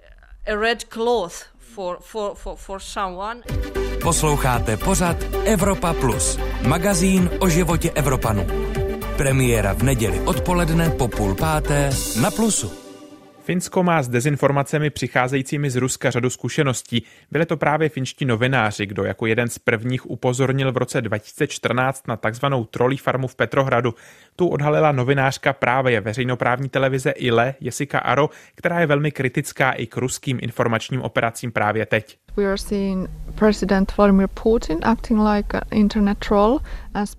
Posloucháte 4.02 4.76
pořad 4.76 5.16
Evropa 5.44 5.92
Plus, 5.92 6.38
magazín 6.66 7.30
o 7.40 7.48
životě 7.48 7.90
Evropanů. 7.90 8.46
Premiéra 9.16 9.72
v 9.72 9.82
neděli 9.82 10.20
odpoledne 10.20 10.90
po 10.90 11.08
půl 11.08 11.34
páté 11.34 11.90
na 12.20 12.30
Plusu. 12.30 12.87
Finsko 13.48 13.82
má 13.82 14.02
s 14.02 14.08
dezinformacemi 14.08 14.90
přicházejícími 14.90 15.70
z 15.70 15.76
Ruska 15.76 16.10
řadu 16.10 16.30
zkušeností. 16.30 17.02
Byli 17.30 17.46
to 17.46 17.56
právě 17.56 17.88
finští 17.88 18.24
novináři, 18.24 18.86
kdo 18.86 19.04
jako 19.04 19.26
jeden 19.26 19.48
z 19.48 19.58
prvních 19.58 20.10
upozornil 20.10 20.72
v 20.72 20.76
roce 20.76 21.00
2014 21.00 22.08
na 22.08 22.16
takzvanou 22.16 22.64
trolí 22.64 22.96
farmu 22.96 23.28
v 23.28 23.34
Petrohradu. 23.34 23.94
Tu 24.36 24.48
odhalila 24.48 24.92
novinářka 24.92 25.52
právě 25.52 26.00
veřejnoprávní 26.00 26.68
televize 26.68 27.10
ILE 27.10 27.54
Jessica 27.60 27.98
Aro, 27.98 28.30
která 28.54 28.80
je 28.80 28.86
velmi 28.86 29.12
kritická 29.12 29.72
i 29.72 29.86
k 29.86 29.96
ruským 29.96 30.38
informačním 30.42 31.02
operacím 31.02 31.52
právě 31.52 31.86
teď. 31.86 32.18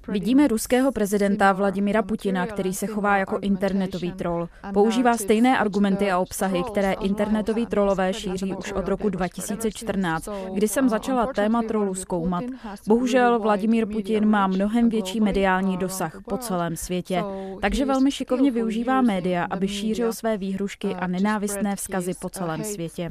Vidíme 0.08 0.48
ruského 0.48 0.92
prezidenta 0.92 1.52
Vladimira 1.52 2.02
Putina, 2.02 2.46
který 2.46 2.74
se 2.74 2.88
chová 2.88 3.18
jako 3.18 3.40
internetový 3.40 4.12
troll. 4.12 4.50
Používá 4.74 5.18
stejné 5.18 5.58
argumenty 5.58 6.12
a 6.12 6.20
obsahy, 6.20 6.64
které 6.64 6.94
internetoví 6.94 7.66
trolové 7.66 8.14
šíří 8.14 8.56
už 8.56 8.72
od 8.72 8.88
roku 8.88 9.10
2014, 9.10 10.30
kdy 10.54 10.68
jsem 10.68 10.90
začala 10.90 11.28
téma 11.28 11.62
trollu 11.62 11.94
zkoumat. 11.96 12.44
Bohužel 12.88 13.40
Vladimír 13.40 13.86
Putin 13.86 14.26
má 14.26 14.48
mnohem 14.48 14.90
větší 14.90 15.20
mediální 15.22 15.78
dosah 15.78 16.18
po 16.30 16.38
celém 16.38 16.76
světě, 16.76 17.24
takže 17.62 17.86
velmi 17.86 18.12
šikovně 18.12 18.52
využívá 18.52 19.02
média, 19.02 19.48
aby 19.50 19.68
šířil 19.68 20.14
své 20.14 20.38
výhrušky 20.38 20.96
a 20.96 21.08
nenávistné 21.08 21.76
vzkazy 21.76 22.14
po 22.22 22.30
celém 22.30 22.64
světě 22.64 23.10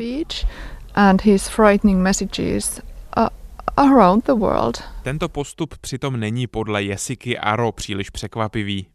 and 0.98 1.20
his 1.20 1.48
frightening 1.48 2.02
messages 2.02 2.80
uh, 3.16 3.28
around 3.76 4.24
the 4.24 4.34
world. 4.34 4.82
Tento 5.02 5.28
postup 5.28 5.78
přitom 5.78 6.20
není 6.20 6.46
podle 6.46 6.82
Jessiky 6.82 7.38
Aro 7.38 7.72
příliš 7.72 8.10
překvapivý. 8.10 8.86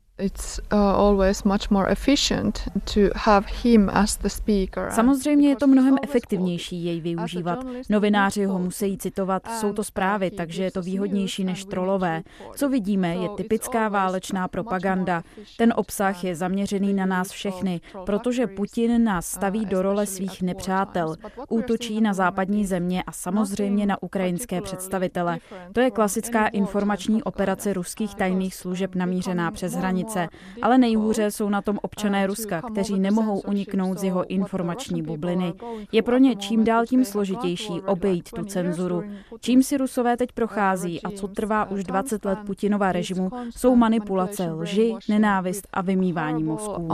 Samozřejmě 4.92 5.50
je 5.50 5.56
to 5.56 5.68
mnohem 5.68 5.98
efektivnější 6.04 6.86
jej 6.86 7.02
využívat. 7.02 7.60
Novináři 7.90 8.46
ho 8.46 8.60
musí 8.60 8.98
citovat, 8.98 9.48
jsou 9.60 9.74
to 9.74 9.84
zprávy, 9.84 10.32
takže 10.32 10.64
je 10.64 10.72
to 10.72 10.82
výhodnější 10.82 11.44
než 11.44 11.66
trolové. 11.66 12.24
Co 12.56 12.70
vidíme, 12.70 13.16
je 13.16 13.30
typická 13.30 13.90
válečná 13.90 14.48
propaganda. 14.48 15.24
Ten 15.58 15.74
obsah 15.76 16.24
je 16.24 16.36
zaměřený 16.36 16.94
na 16.94 17.06
nás 17.06 17.32
všechny, 17.32 17.82
protože 18.06 18.48
Putin 18.48 19.04
nás 19.04 19.26
staví 19.26 19.66
do 19.66 19.82
role 19.82 20.06
svých 20.06 20.42
nepřátel. 20.42 21.16
Útočí 21.50 22.02
na 22.02 22.14
západní 22.14 22.66
země 22.66 23.04
a 23.04 23.12
samozřejmě 23.12 23.86
na 23.86 24.04
ukrajinské 24.04 24.62
představitele. 24.62 25.38
To 25.72 25.80
je 25.80 25.92
klasická 25.92 26.48
informační 26.48 27.24
operace 27.24 27.74
ruských 27.74 28.16
tajných 28.16 28.56
služeb 28.56 28.96
namířená 28.96 29.52
přes 29.52 29.74
hranice 29.74 30.03
hranice, 30.04 30.30
ale 30.62 30.78
nejhůře 30.78 31.32
jsou 31.32 31.50
na 31.50 31.62
tom 31.62 31.80
občané 31.82 32.28
Ruska, 32.28 32.62
kteří 32.62 33.00
nemohou 33.00 33.40
uniknout 33.40 33.98
z 33.98 34.04
jeho 34.04 34.26
informační 34.26 35.02
bubliny. 35.02 35.54
Je 35.92 36.02
pro 36.02 36.18
ně 36.18 36.36
čím 36.36 36.64
dál 36.64 36.86
tím 36.86 37.06
složitější 37.06 37.82
obejít 37.82 38.30
tu 38.36 38.46
cenzuru. 38.46 39.04
Čím 39.40 39.64
si 39.64 39.78
Rusové 39.78 40.18
teď 40.18 40.32
prochází 40.32 41.02
a 41.02 41.12
co 41.12 41.28
trvá 41.28 41.66
už 41.66 41.84
20 41.84 42.26
let 42.26 42.40
Putinova 42.46 42.92
režimu, 42.92 43.32
jsou 43.50 43.76
manipulace, 43.76 44.52
lži, 44.52 44.96
nenávist 45.10 45.68
a 45.74 45.82
vymývání 45.82 46.44
mozků. 46.44 46.88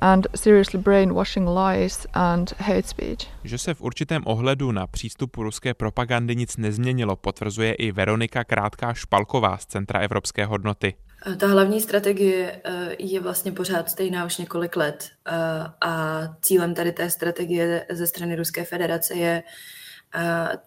And 0.00 0.26
seriously 0.36 0.78
brainwashing 0.78 1.48
lies 1.48 2.06
and 2.12 2.54
hate 2.58 2.88
speech. 2.88 3.18
Že 3.44 3.58
se 3.58 3.74
v 3.74 3.80
určitém 3.80 4.22
ohledu 4.26 4.72
na 4.72 4.86
přístupu 4.86 5.42
ruské 5.42 5.74
propagandy 5.74 6.36
nic 6.36 6.56
nezměnilo, 6.56 7.16
potvrzuje 7.16 7.72
i 7.72 7.92
Veronika 7.92 8.44
Krátká 8.44 8.94
Špalková 8.94 9.58
z 9.58 9.66
Centra 9.66 10.00
evropské 10.00 10.46
hodnoty. 10.46 10.94
Eh, 11.26 11.36
ta 11.36 11.46
hlavní 11.46 11.80
strategie 11.80 12.60
eh, 12.64 12.96
je 12.98 13.20
vlastně 13.20 13.52
pořád 13.52 13.90
stejná 13.90 14.24
už 14.24 14.36
několik 14.36 14.76
let 14.76 15.10
eh, 15.26 15.32
a 15.80 16.22
cílem 16.42 16.74
tady 16.74 16.92
té 16.92 17.10
strategie 17.10 17.86
ze 17.90 18.06
strany 18.06 18.36
Ruské 18.36 18.64
federace 18.64 19.14
je 19.14 19.42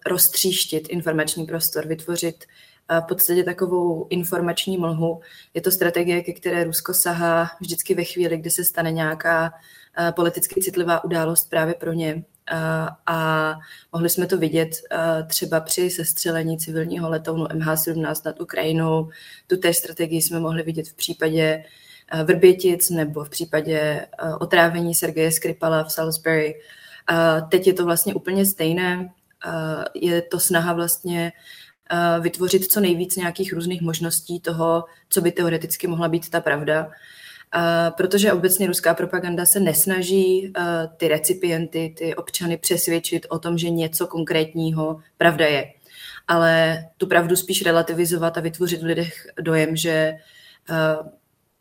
roztříštit 0.06 0.88
informační 0.88 1.46
prostor, 1.46 1.86
vytvořit 1.86 2.44
v 3.00 3.06
podstatě 3.08 3.44
takovou 3.44 4.06
informační 4.10 4.78
mlhu. 4.78 5.20
Je 5.54 5.60
to 5.60 5.70
strategie, 5.70 6.22
ke 6.22 6.32
které 6.32 6.64
Rusko 6.64 6.94
sahá 6.94 7.50
vždycky 7.60 7.94
ve 7.94 8.04
chvíli, 8.04 8.36
kdy 8.36 8.50
se 8.50 8.64
stane 8.64 8.92
nějaká 8.92 9.52
politicky 10.16 10.62
citlivá 10.62 11.04
událost 11.04 11.50
právě 11.50 11.74
pro 11.74 11.92
ně 11.92 12.24
a 13.06 13.54
mohli 13.92 14.10
jsme 14.10 14.26
to 14.26 14.38
vidět 14.38 14.70
třeba 15.26 15.60
při 15.60 15.90
sestřelení 15.90 16.58
civilního 16.58 17.10
letounu 17.10 17.44
MH17 17.44 18.22
nad 18.24 18.40
Ukrajinou. 18.40 19.08
Tu 19.46 19.56
té 19.56 19.74
strategii 19.74 20.22
jsme 20.22 20.40
mohli 20.40 20.62
vidět 20.62 20.88
v 20.88 20.94
případě 20.94 21.64
Vrbětic 22.24 22.90
nebo 22.90 23.24
v 23.24 23.30
případě 23.30 24.06
otrávení 24.38 24.94
Sergeje 24.94 25.32
Skripala 25.32 25.84
v 25.84 25.92
Salisbury. 25.92 26.60
Teď 27.50 27.66
je 27.66 27.72
to 27.72 27.84
vlastně 27.84 28.14
úplně 28.14 28.46
stejné. 28.46 29.10
Je 29.94 30.22
to 30.22 30.40
snaha 30.40 30.72
vlastně 30.72 31.32
vytvořit 32.20 32.72
co 32.72 32.80
nejvíc 32.80 33.16
nějakých 33.16 33.52
různých 33.52 33.82
možností 33.82 34.40
toho, 34.40 34.84
co 35.08 35.20
by 35.20 35.32
teoreticky 35.32 35.86
mohla 35.86 36.08
být 36.08 36.30
ta 36.30 36.40
pravda 36.40 36.90
protože 37.96 38.32
obecně 38.32 38.66
ruská 38.66 38.94
propaganda 38.94 39.46
se 39.46 39.60
nesnaží 39.60 40.52
uh, 40.56 40.64
ty 40.96 41.08
recipienty, 41.08 41.94
ty 41.98 42.14
občany 42.14 42.56
přesvědčit 42.56 43.26
o 43.28 43.38
tom, 43.38 43.58
že 43.58 43.70
něco 43.70 44.06
konkrétního 44.06 45.00
pravda 45.16 45.46
je. 45.46 45.72
Ale 46.28 46.84
tu 46.96 47.06
pravdu 47.06 47.36
spíš 47.36 47.64
relativizovat 47.64 48.38
a 48.38 48.40
vytvořit 48.40 48.82
v 48.82 48.86
lidech 48.86 49.26
dojem, 49.40 49.76
že 49.76 50.12
uh, 50.70 51.08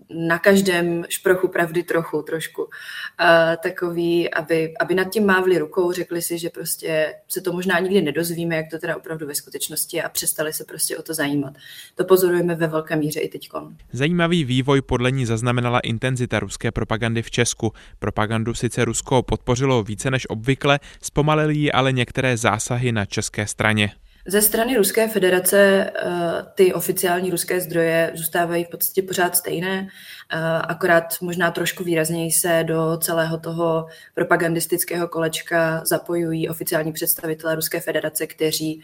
na 0.10 0.40
každém 0.40 1.04
šprochu 1.10 1.48
pravdy 1.48 1.84
trochu, 1.84 2.22
trošku. 2.22 2.70
A 3.18 3.56
takový, 3.56 4.34
aby, 4.34 4.74
aby 4.78 4.96
nad 4.96 5.10
tím 5.10 5.26
mávli 5.26 5.58
rukou, 5.58 5.92
řekli 5.92 6.22
si, 6.22 6.38
že 6.38 6.50
prostě 6.50 7.16
se 7.28 7.42
to 7.42 7.54
možná 7.54 7.80
nikdy 7.80 8.02
nedozvíme, 8.02 8.56
jak 8.56 8.66
to 8.72 8.80
teda 8.80 8.98
opravdu 8.98 9.28
ve 9.28 9.36
skutečnosti 9.36 9.98
je 9.98 10.04
a 10.04 10.10
přestali 10.10 10.54
se 10.54 10.64
prostě 10.64 10.98
o 10.98 11.02
to 11.02 11.14
zajímat. 11.14 11.54
To 11.96 12.06
pozorujeme 12.06 12.56
ve 12.56 12.68
velké 12.68 12.96
míře 12.96 13.20
i 13.20 13.30
teď. 13.30 13.50
Zajímavý 13.92 14.44
vývoj 14.44 14.82
podle 14.82 15.12
ní 15.12 15.26
zaznamenala 15.26 15.80
intenzita 15.80 16.40
ruské 16.40 16.72
propagandy 16.72 17.22
v 17.22 17.32
Česku. 17.32 17.74
Propagandu 18.00 18.54
sice 18.54 18.86
Rusko 18.86 19.24
podpořilo 19.24 19.84
více 19.84 20.12
než 20.12 20.30
obvykle, 20.30 20.80
zpomalili 21.02 21.56
ji 21.56 21.72
ale 21.72 21.92
některé 21.92 22.38
zásahy 22.38 22.92
na 22.92 23.06
české 23.06 23.48
straně. 23.48 23.92
Ze 24.28 24.42
strany 24.42 24.78
Ruské 24.78 25.08
federace 25.08 25.92
eh, 25.96 26.12
ty 26.56 26.74
oficiální 26.74 27.32
ruské 27.32 27.62
zdroje 27.62 28.12
zůstávají 28.14 28.64
v 28.64 28.70
podstatě 28.70 29.02
pořád 29.02 29.36
stejné, 29.36 29.88
eh, 30.32 30.38
akorát 30.68 31.22
možná 31.22 31.52
trošku 31.52 31.84
výrazněji 31.84 32.32
se 32.32 32.64
do 32.64 32.98
celého 32.98 33.38
toho 33.38 33.88
propagandistického 34.14 35.08
kolečka 35.08 35.82
zapojují 35.86 36.50
oficiální 36.50 36.94
představitelé 36.94 37.56
Ruské 37.56 37.80
federace, 37.80 38.28
kteří 38.28 38.82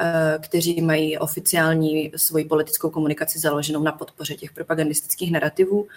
eh, 0.00 0.38
kteří 0.42 0.80
mají 0.80 1.18
oficiální 1.18 2.12
svoji 2.16 2.44
politickou 2.44 2.90
komunikaci 2.90 3.38
založenou 3.38 3.82
na 3.82 3.92
podpoře 3.92 4.34
těch 4.34 4.52
propagandistických 4.52 5.32
narrativů. 5.32 5.88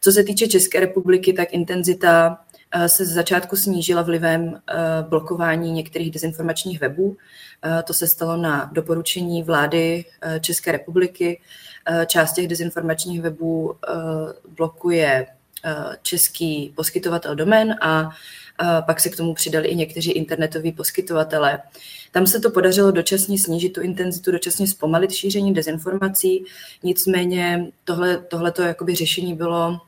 Co 0.00 0.12
se 0.12 0.24
týče 0.24 0.46
České 0.46 0.80
republiky, 0.80 1.32
tak 1.32 1.52
intenzita 1.52 2.38
se 2.86 3.04
z 3.04 3.08
začátku 3.08 3.56
snížila 3.56 4.02
vlivem 4.02 4.60
blokování 5.08 5.72
některých 5.72 6.10
dezinformačních 6.10 6.80
webů. 6.80 7.16
Eh, 7.62 7.82
to 7.82 7.94
se 7.94 8.06
stalo 8.06 8.36
na 8.36 8.70
doporučení 8.72 9.42
vlády 9.42 10.04
eh, 10.22 10.40
České 10.40 10.72
republiky. 10.72 11.40
Eh, 11.86 12.06
část 12.06 12.32
těch 12.32 12.48
dezinformačních 12.48 13.22
webů 13.22 13.74
blokuje 14.56 15.26
český 16.02 16.72
poskytovatel 16.76 17.34
domén 17.34 17.76
a 17.80 18.10
pak 18.86 19.00
se 19.00 19.08
k 19.08 19.16
tomu 19.16 19.34
přidali 19.34 19.68
i 19.68 19.76
někteří 19.76 20.10
internetoví 20.10 20.72
poskytovatelé. 20.72 21.62
Tam 22.12 22.26
se 22.26 22.40
to 22.40 22.50
podařilo 22.50 22.90
dočasně 22.90 23.38
snížit 23.38 23.68
tu 23.70 23.80
intenzitu, 23.80 24.32
dočasně 24.32 24.66
zpomalit 24.66 25.12
šíření 25.12 25.54
dezinformací, 25.54 26.44
nicméně 26.82 27.66
tohle, 27.84 28.16
tohleto 28.16 28.62
jakoby 28.62 28.94
řešení 28.94 29.34
bylo 29.34 29.80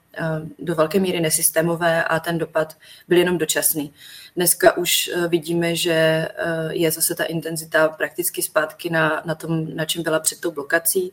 do 0.58 0.74
velké 0.74 1.00
míry 1.00 1.20
nesystémové 1.20 2.04
a 2.04 2.20
ten 2.20 2.38
dopad 2.38 2.76
byl 3.08 3.18
jenom 3.18 3.38
dočasný. 3.38 3.92
Dneska 4.36 4.76
už 4.76 5.10
eh, 5.14 5.28
vidíme, 5.28 5.76
že 5.76 5.92
eh, 5.92 6.28
je 6.70 6.90
zase 6.90 7.14
ta 7.14 7.24
intenzita 7.24 7.88
prakticky 7.88 8.42
zpátky 8.42 8.90
na, 8.90 9.22
na 9.24 9.34
tom, 9.34 9.76
na 9.76 9.84
čem 9.84 10.02
byla 10.02 10.20
před 10.20 10.40
tou 10.40 10.50
blokací. 10.50 11.12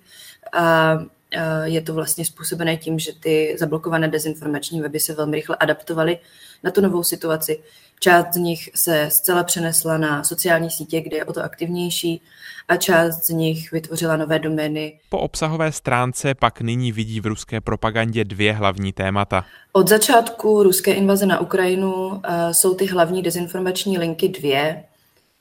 A 0.51 0.93
eh, 0.93 1.18
je 1.63 1.81
to 1.81 1.93
vlastně 1.93 2.25
způsobené 2.25 2.77
tím, 2.77 2.99
že 2.99 3.11
ty 3.19 3.55
zablokované 3.59 4.07
dezinformační 4.07 4.81
weby 4.81 4.99
se 4.99 5.13
velmi 5.13 5.35
rychle 5.35 5.55
adaptovaly 5.59 6.19
na 6.63 6.71
tu 6.71 6.81
novou 6.81 7.03
situaci. 7.03 7.59
Část 7.99 8.33
z 8.33 8.37
nich 8.37 8.69
se 8.75 9.09
zcela 9.11 9.43
přenesla 9.43 9.97
na 9.97 10.23
sociální 10.23 10.69
sítě, 10.69 11.01
kde 11.01 11.17
je 11.17 11.25
o 11.25 11.33
to 11.33 11.43
aktivnější 11.43 12.21
a 12.67 12.75
část 12.75 13.25
z 13.25 13.29
nich 13.29 13.71
vytvořila 13.71 14.17
nové 14.17 14.39
domény. 14.39 14.99
Po 15.09 15.17
obsahové 15.17 15.71
stránce 15.71 16.35
pak 16.35 16.61
nyní 16.61 16.91
vidí 16.91 17.21
v 17.21 17.25
ruské 17.25 17.61
propagandě 17.61 18.23
dvě 18.23 18.53
hlavní 18.53 18.93
témata. 18.93 19.45
Od 19.71 19.87
začátku 19.87 20.63
ruské 20.63 20.93
invaze 20.93 21.25
na 21.25 21.39
Ukrajinu 21.39 22.07
uh, 22.07 22.19
jsou 22.51 22.75
ty 22.75 22.85
hlavní 22.85 23.21
dezinformační 23.21 23.97
linky 23.97 24.29
dvě. 24.29 24.83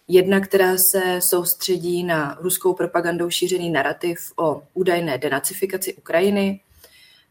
Jedna, 0.09 0.41
která 0.41 0.77
se 0.77 1.21
soustředí 1.21 2.05
na 2.05 2.39
ruskou 2.41 2.75
propagandou 2.75 3.31
šířený 3.31 3.71
narrativ 3.71 4.19
o 4.37 4.63
údajné 4.75 5.19
denacifikaci 5.19 5.95
Ukrajiny 5.95 6.61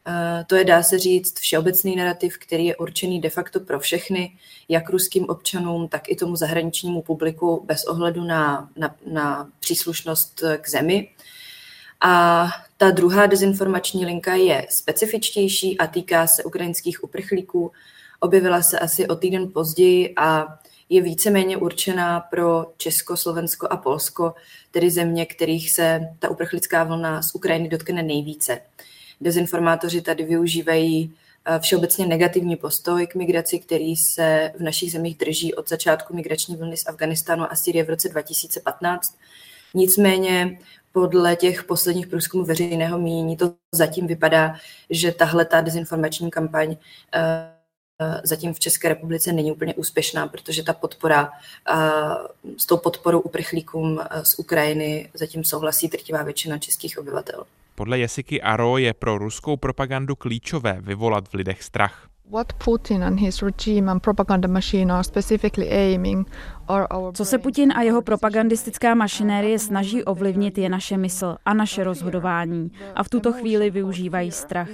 Eh, 0.09 0.45
to 0.47 0.55
je, 0.55 0.63
dá 0.63 0.83
se 0.83 0.99
říct, 0.99 1.39
všeobecný 1.39 1.95
narrativ, 1.95 2.37
který 2.37 2.65
je 2.65 2.75
určený 2.75 3.21
de 3.21 3.29
facto 3.29 3.59
pro 3.59 3.79
všechny, 3.79 4.37
jak 4.69 4.89
ruským 4.89 5.25
občanům, 5.29 5.87
tak 5.87 6.09
i 6.09 6.15
tomu 6.15 6.35
zahraničnímu 6.35 7.01
publiku 7.01 7.63
bez 7.65 7.85
ohledu 7.85 8.23
na, 8.23 8.69
na, 8.75 8.95
na 9.11 9.49
příslušnost 9.59 10.43
k 10.61 10.69
zemi. 10.69 11.09
A 12.01 12.47
ta 12.77 12.91
druhá 12.91 13.25
dezinformační 13.25 14.05
linka 14.05 14.33
je 14.35 14.67
specifičtější 14.69 15.77
a 15.77 15.87
týká 15.87 16.27
se 16.27 16.43
ukrajinských 16.43 17.03
uprchlíků. 17.03 17.71
Objevila 18.19 18.61
se 18.61 18.79
asi 18.79 19.07
o 19.07 19.15
týden 19.15 19.51
později 19.51 20.13
a 20.17 20.59
je 20.89 21.01
víceméně 21.01 21.57
určená 21.57 22.19
pro 22.19 22.65
Česko, 22.77 23.17
Slovensko 23.17 23.67
a 23.69 23.77
Polsko, 23.77 24.33
tedy 24.71 24.91
země, 24.91 25.25
kterých 25.25 25.71
se 25.71 26.01
ta 26.19 26.29
uprchlická 26.29 26.83
vlna 26.83 27.21
z 27.21 27.35
Ukrajiny 27.35 27.69
dotkne 27.69 28.03
nejvíce. 28.03 28.59
Dezinformátoři 29.21 30.01
tady 30.01 30.23
využívají 30.23 31.13
eh, 31.45 31.59
všeobecně 31.59 32.07
negativní 32.07 32.55
postoj 32.55 33.07
k 33.07 33.15
migraci, 33.15 33.59
který 33.59 33.95
se 33.95 34.51
v 34.57 34.63
našich 34.63 34.91
zemích 34.91 35.17
drží 35.17 35.53
od 35.53 35.69
začátku 35.69 36.15
migrační 36.15 36.55
vlny 36.55 36.77
z 36.77 36.87
Afganistánu 36.87 37.51
a 37.51 37.55
Syrie 37.55 37.83
v 37.83 37.89
roce 37.89 38.09
2015. 38.09 39.17
Nicméně 39.73 40.59
podle 40.91 41.35
těch 41.35 41.63
posledních 41.63 42.07
průzkumů 42.07 42.45
veřejného 42.45 42.99
mínění 42.99 43.37
to 43.37 43.53
zatím 43.71 44.07
vypadá, 44.07 44.55
že 44.89 45.11
tahle 45.11 45.45
ta 45.45 45.61
dezinformační 45.61 46.31
kampaň 46.31 46.75
eh, 47.15 47.56
zatím 48.23 48.53
v 48.53 48.59
České 48.59 48.89
republice 48.89 49.33
není 49.33 49.51
úplně 49.51 49.75
úspěšná, 49.75 50.27
protože 50.27 50.63
ta 50.63 50.73
podpora 50.73 51.31
eh, 51.69 51.75
s 52.57 52.65
tou 52.65 52.77
podporou 52.77 53.19
uprchlíkům 53.19 54.01
z 54.23 54.39
Ukrajiny 54.39 55.09
zatím 55.13 55.43
souhlasí 55.43 55.87
drtivá 55.87 56.23
většina 56.23 56.57
českých 56.57 56.99
obyvatel. 56.99 57.43
Podle 57.75 57.99
Jesiky 57.99 58.41
Aro 58.41 58.77
je 58.77 58.93
pro 58.93 59.17
ruskou 59.17 59.57
propagandu 59.57 60.15
klíčové 60.15 60.77
vyvolat 60.81 61.27
v 61.27 61.33
lidech 61.33 61.63
strach. 61.63 62.07
Co 67.13 67.25
se 67.25 67.37
Putin 67.37 67.73
a 67.75 67.81
jeho 67.81 68.01
propagandistická 68.01 68.95
mašinérie 68.95 69.59
snaží 69.59 70.03
ovlivnit, 70.03 70.57
je 70.57 70.69
naše 70.69 70.97
mysl 70.97 71.37
a 71.45 71.53
naše 71.53 71.83
rozhodování. 71.83 72.71
A 72.95 73.03
v 73.03 73.09
tuto 73.09 73.33
chvíli 73.33 73.69
využívají 73.69 74.31
strach. 74.31 74.67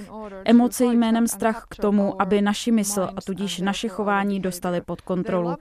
Emoce 0.44 0.84
jménem 0.84 1.28
strach 1.28 1.66
k 1.68 1.76
tomu, 1.76 2.22
aby 2.22 2.42
naši 2.42 2.72
mysl 2.72 3.08
a 3.16 3.20
tudíž 3.26 3.60
naše 3.60 3.88
chování 3.88 4.40
dostali 4.40 4.80
pod 4.80 5.00
kontrolu. 5.00 5.54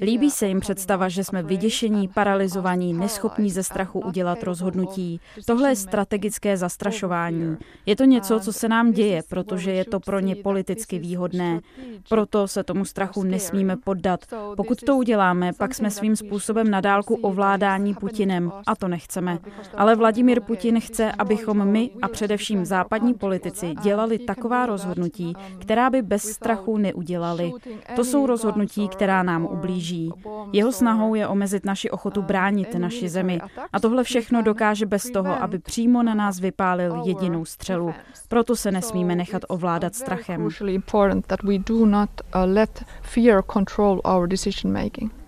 Líbí 0.00 0.30
se 0.30 0.46
jim 0.46 0.60
představa, 0.60 1.08
že 1.08 1.24
jsme 1.24 1.42
vyděšení, 1.42 2.08
paralizovaní, 2.08 2.94
neschopní 2.94 3.50
ze 3.50 3.62
strachu 3.62 4.00
udělat 4.00 4.42
rozhodnutí. 4.42 5.20
Tohle 5.46 5.68
je 5.68 5.76
strategické 5.76 6.56
zastrašování. 6.56 7.56
Je 7.86 7.96
to 7.96 8.04
něco, 8.04 8.40
co 8.40 8.52
se 8.52 8.68
nám 8.68 8.92
děje, 8.92 9.22
protože 9.28 9.72
je 9.72 9.84
to 9.84 10.00
pro 10.00 10.20
ně 10.20 10.36
politicky 10.36 10.98
výhodné. 10.98 11.37
Proto 12.08 12.48
se 12.48 12.64
tomu 12.64 12.84
strachu 12.84 13.22
nesmíme 13.22 13.76
poddat. 13.76 14.20
Pokud 14.56 14.78
to 14.80 14.96
uděláme, 14.96 15.52
pak 15.52 15.74
jsme 15.74 15.90
svým 15.90 16.16
způsobem 16.16 16.70
na 16.70 16.80
dálku 16.80 17.14
ovládání 17.14 17.94
Putinem 17.94 18.52
a 18.66 18.76
to 18.76 18.88
nechceme. 18.88 19.38
Ale 19.76 19.96
Vladimír 19.96 20.40
Putin 20.40 20.80
chce, 20.80 21.12
abychom 21.12 21.64
my 21.64 21.90
a 22.02 22.08
především 22.08 22.64
západní 22.64 23.14
politici 23.14 23.74
dělali 23.82 24.18
taková 24.18 24.66
rozhodnutí, 24.66 25.32
která 25.58 25.90
by 25.90 26.02
bez 26.02 26.22
strachu 26.22 26.76
neudělali. 26.76 27.52
To 27.96 28.04
jsou 28.04 28.26
rozhodnutí, 28.26 28.88
která 28.88 29.22
nám 29.22 29.44
ublíží. 29.44 30.12
Jeho 30.52 30.72
snahou 30.72 31.14
je 31.14 31.28
omezit 31.28 31.64
naši 31.64 31.90
ochotu 31.90 32.22
bránit 32.22 32.74
naši 32.74 33.08
zemi. 33.08 33.40
A 33.72 33.80
tohle 33.80 34.04
všechno 34.04 34.42
dokáže 34.42 34.86
bez 34.86 35.10
toho, 35.10 35.42
aby 35.42 35.58
přímo 35.58 36.02
na 36.02 36.14
nás 36.14 36.40
vypálil 36.40 37.02
jedinou 37.04 37.44
střelu. 37.44 37.94
Proto 38.28 38.56
se 38.56 38.72
nesmíme 38.72 39.16
nechat 39.16 39.42
ovládat 39.48 39.94
strachem. 39.94 40.48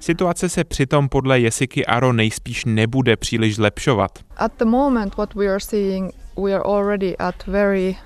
Situace 0.00 0.48
se 0.48 0.64
přitom 0.64 1.08
podle 1.08 1.40
Jesiky 1.40 1.86
Aro 1.86 2.12
nejspíš 2.12 2.64
nebude 2.64 3.16
příliš 3.16 3.56
zlepšovat. 3.56 4.18
At 4.36 4.52
the 4.58 4.64
moment 4.64 5.16
what 5.16 5.34
we 5.34 5.46
are 5.46 5.60
seeing, 5.60 6.12
we 6.44 6.54
are 6.54 6.64
already 6.64 7.16
at 7.16 7.46
very 7.46 7.96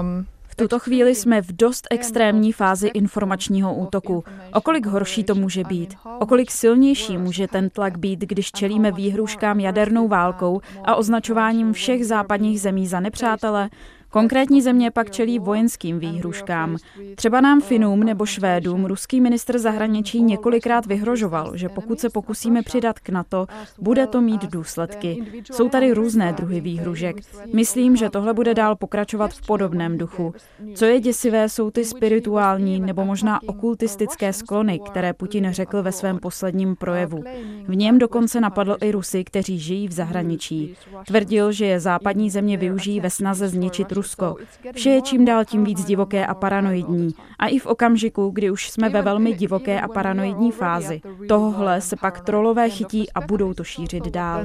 um, 0.00 0.26
v 0.56 0.62
tuto 0.62 0.78
chvíli 0.78 1.14
jsme 1.14 1.42
v 1.42 1.52
dost 1.52 1.86
extrémní 1.90 2.52
fázi 2.52 2.86
informačního 2.86 3.74
útoku. 3.74 4.24
Okolik 4.52 4.86
horší 4.86 5.24
to 5.24 5.34
může 5.34 5.64
být? 5.64 5.94
Okolik 6.18 6.50
silnější 6.50 7.18
může 7.18 7.48
ten 7.48 7.70
tlak 7.70 7.98
být, 7.98 8.20
když 8.20 8.52
čelíme 8.52 8.92
výhruškám 8.92 9.60
jadernou 9.60 10.08
válkou 10.08 10.60
a 10.84 10.94
označováním 10.94 11.72
všech 11.72 12.06
západních 12.06 12.60
zemí 12.60 12.86
za 12.86 13.00
nepřátele? 13.00 13.68
Konkrétní 14.10 14.62
země 14.62 14.90
pak 14.90 15.10
čelí 15.10 15.38
vojenským 15.38 15.98
výhruškám. 15.98 16.76
Třeba 17.14 17.40
nám 17.40 17.60
Finům 17.60 18.00
nebo 18.00 18.26
Švédům 18.26 18.84
ruský 18.84 19.20
ministr 19.20 19.58
zahraničí 19.58 20.22
několikrát 20.22 20.86
vyhrožoval, 20.86 21.56
že 21.56 21.68
pokud 21.68 22.00
se 22.00 22.10
pokusíme 22.10 22.62
přidat 22.62 22.98
k 22.98 23.08
NATO, 23.08 23.46
bude 23.78 24.06
to 24.06 24.20
mít 24.20 24.44
důsledky. 24.44 25.24
Jsou 25.52 25.68
tady 25.68 25.92
různé 25.92 26.32
druhy 26.32 26.60
výhružek. 26.60 27.16
Myslím, 27.54 27.96
že 27.96 28.10
tohle 28.10 28.34
bude 28.34 28.54
dál 28.54 28.76
pokračovat 28.76 29.32
v 29.32 29.46
podobném 29.46 29.98
duchu. 29.98 30.34
Co 30.74 30.84
je 30.84 31.00
děsivé, 31.00 31.48
jsou 31.48 31.70
ty 31.70 31.84
spirituální 31.84 32.80
nebo 32.80 33.04
možná 33.04 33.40
okultistické 33.46 34.32
sklony, 34.32 34.80
které 34.86 35.12
Putin 35.12 35.48
řekl 35.50 35.82
ve 35.82 35.92
svém 35.92 36.18
posledním 36.18 36.76
projevu. 36.76 37.24
V 37.68 37.76
něm 37.76 37.98
dokonce 37.98 38.40
napadl 38.40 38.76
i 38.80 38.90
Rusy, 38.90 39.24
kteří 39.24 39.58
žijí 39.58 39.88
v 39.88 39.92
zahraničí. 39.92 40.74
Tvrdil, 41.06 41.52
že 41.52 41.66
je 41.66 41.80
západní 41.80 42.30
země 42.30 42.56
využijí 42.56 43.00
ve 43.00 43.10
snaze 43.10 43.48
zničit 43.48 43.92
Rusko. 43.96 44.36
Vše 44.74 44.90
je 44.90 45.02
čím 45.02 45.24
dál 45.24 45.44
tím 45.44 45.64
víc 45.64 45.84
divoké 45.84 46.26
a 46.26 46.34
paranoidní. 46.34 47.14
A 47.38 47.46
i 47.46 47.58
v 47.58 47.66
okamžiku, 47.66 48.30
kdy 48.30 48.50
už 48.50 48.70
jsme 48.70 48.88
ve 48.88 49.02
velmi 49.02 49.34
divoké 49.34 49.80
a 49.80 49.88
paranoidní 49.88 50.52
fázi. 50.52 51.00
Tohle 51.28 51.80
se 51.80 51.96
pak 51.96 52.20
trolové 52.20 52.70
chytí 52.70 53.12
a 53.12 53.20
budou 53.20 53.54
to 53.54 53.64
šířit 53.64 54.04
dál. 54.08 54.42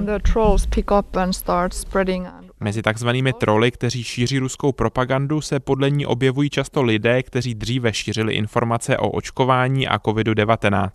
Mezi 2.59 2.81
takzvanými 2.81 3.33
troly, 3.33 3.71
kteří 3.71 4.03
šíří 4.03 4.39
ruskou 4.39 4.71
propagandu, 4.71 5.41
se 5.41 5.59
podle 5.59 5.89
ní 5.89 6.05
objevují 6.05 6.49
často 6.49 6.83
lidé, 6.83 7.23
kteří 7.23 7.55
dříve 7.55 7.93
šířili 7.93 8.33
informace 8.33 8.97
o 8.97 9.09
očkování 9.09 9.87
a 9.87 9.97
COVID-19. 9.97 10.89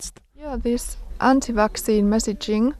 anti-vaccine 1.19 2.07
messaging 2.07 2.75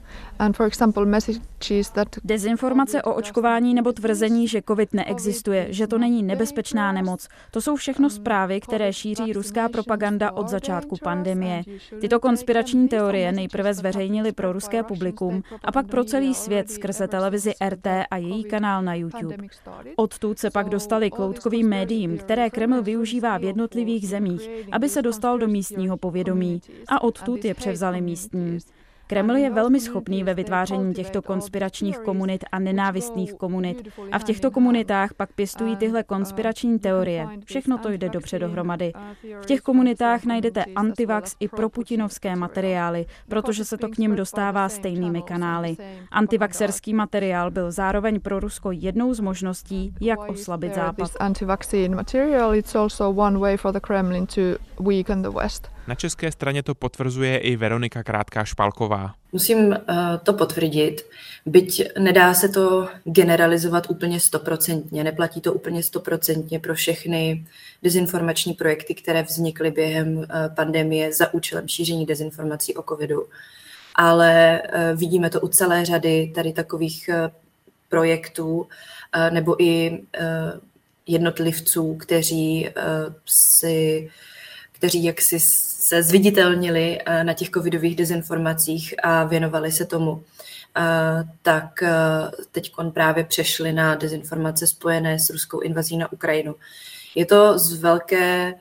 Dezinformace 2.24 3.04
o 3.04 3.13
očkování 3.13 3.74
nebo 3.74 3.91
tvrzení, 3.91 4.48
že 4.48 4.62
COVID 4.67 4.93
neexistuje, 4.93 5.67
že 5.70 5.88
to 5.88 5.98
není 5.98 6.24
nebezpečná 6.24 6.91
nemoc, 6.91 7.28
to 7.52 7.62
jsou 7.62 7.76
všechno 7.76 8.10
zprávy, 8.10 8.62
které 8.62 8.93
šíří 8.93 9.34
ruská 9.34 9.70
propaganda 9.70 10.32
od 10.32 10.48
začátku 10.48 10.96
pandemie. 11.04 11.63
Tyto 12.02 12.20
konspirační 12.20 12.88
teorie 12.88 13.32
nejprve 13.32 13.74
zveřejnili 13.74 14.32
pro 14.32 14.54
ruské 14.54 14.84
publikum 14.84 15.43
a 15.63 15.72
pak 15.72 15.88
pro 15.88 16.04
celý 16.04 16.34
svět 16.34 16.72
skrze 16.72 17.08
televizi 17.08 17.54
RT 17.70 17.88
a 18.12 18.17
její 18.17 18.43
kanál 18.43 18.82
na 18.82 18.93
YouTube. 18.96 19.36
Odtud 19.96 20.39
se 20.39 20.50
pak 20.50 20.70
dostali 20.70 21.12
k 21.12 21.20
loutkovým 21.20 21.70
médiím, 21.70 22.17
které 22.17 22.50
Kreml 22.50 22.82
využívá 22.82 23.38
v 23.38 23.43
jednotlivých 23.43 24.10
zemích, 24.10 24.50
aby 24.72 24.89
se 24.89 25.02
dostal 25.02 25.38
do 25.38 25.48
místního 25.48 25.98
povědomí 25.98 26.62
a 26.88 27.04
odtud 27.04 27.46
je 27.46 27.54
převzali 27.54 28.02
místní. 28.02 28.60
Kreml 29.08 29.36
je 29.36 29.50
velmi 29.50 29.80
schopný 29.80 30.24
ve 30.24 30.34
vytváření 30.34 30.93
těchto 30.93 31.22
konspiračních 31.22 32.00
komunit 32.00 32.46
a 32.52 32.60
nenávistných 32.60 33.34
komunit. 33.34 33.88
A 34.12 34.20
v 34.20 34.24
těchto 34.24 34.52
komunitách 34.52 35.13
pak 35.13 35.34
pěstují 35.34 35.76
tyhle 35.76 36.04
konspirační 36.04 36.80
teorie. 36.80 37.28
Všechno 37.46 37.78
to 37.78 37.91
jde 37.91 38.10
dobře 38.10 38.39
dohromady. 38.39 38.93
V 39.41 39.46
těch 39.46 39.62
komunitách 39.62 40.26
najdete 40.26 40.65
antivax 40.65 41.36
i 41.39 41.48
proputinovské 41.48 42.36
materiály, 42.36 43.06
protože 43.28 43.65
se 43.65 43.78
to 43.78 43.89
k 43.89 43.98
ním 43.98 44.15
dostává 44.15 44.70
stejnými 44.70 45.22
kanály. 45.22 45.78
Antivaxerský 46.12 46.93
materiál 46.93 47.52
byl 47.52 47.72
zároveň 47.72 48.20
pro 48.20 48.39
Rusko 48.39 48.72
jednou 48.72 49.13
z 49.13 49.20
možností, 49.20 49.93
jak 50.02 50.20
oslabit 50.20 50.76
Západ. 50.76 51.12
Na 55.88 55.95
české 55.95 56.32
straně 56.32 56.63
to 56.63 56.76
potvrzuje 56.76 57.38
i 57.38 57.56
Veronika 57.56 58.04
Krátká 58.04 58.45
Špalková. 58.45 59.13
Musím 59.32 59.67
uh, 59.67 59.76
to 60.23 60.34
potvrdit, 60.34 61.06
byť 61.45 61.97
nedá 62.00 62.34
se 62.34 62.50
to 62.50 62.88
generalizovat 63.04 63.89
úplně 63.89 64.19
stoprocentně, 64.19 65.04
neplatí 65.04 65.41
to 65.41 65.54
úplně 65.54 65.84
stoprocentně 65.84 66.60
pro 66.60 66.76
všechny 66.76 67.45
dezinformační 67.84 68.54
projekty, 68.54 68.95
které 68.95 69.23
vznikly 69.23 69.71
během 69.71 70.17
uh, 70.17 70.26
pandemie 70.56 71.13
za 71.13 71.34
účelem 71.34 71.67
šíření 71.67 72.06
dezinformací 72.06 72.76
o 72.76 72.84
covidu. 72.84 73.26
Ale 73.95 74.62
uh, 74.62 75.00
vidíme 75.00 75.30
to 75.30 75.41
u 75.41 75.47
celé 75.47 75.86
řady 75.86 76.32
tady 76.36 76.54
takových 76.54 77.10
projektů 77.89 78.67
nebo 79.30 79.63
i 79.63 80.02
jednotlivců, 81.08 81.95
kteří 81.95 82.69
si 83.26 84.10
kteří 84.71 85.04
jaksi 85.04 85.39
se 85.88 86.04
zviditelnili 86.04 87.00
eh, 87.06 87.23
na 87.23 87.34
těch 87.34 87.50
covidových 87.50 87.95
dezinformacích 87.95 88.95
a 89.04 89.23
věnovali 89.23 89.71
se 89.71 89.86
tomu, 89.86 90.23
eh, 90.78 90.82
tak 91.41 91.84
eh, 91.84 91.91
teď 92.52 92.71
právě 92.93 93.23
přešli 93.23 93.73
na 93.73 93.95
dezinformace 93.95 94.67
spojené 94.67 95.19
s 95.19 95.30
ruskou 95.30 95.60
invazí 95.60 95.97
na 95.97 96.12
Ukrajinu. 96.12 96.56
Je 97.15 97.26
to 97.26 97.60
z 97.60 97.73
velké, 97.73 98.54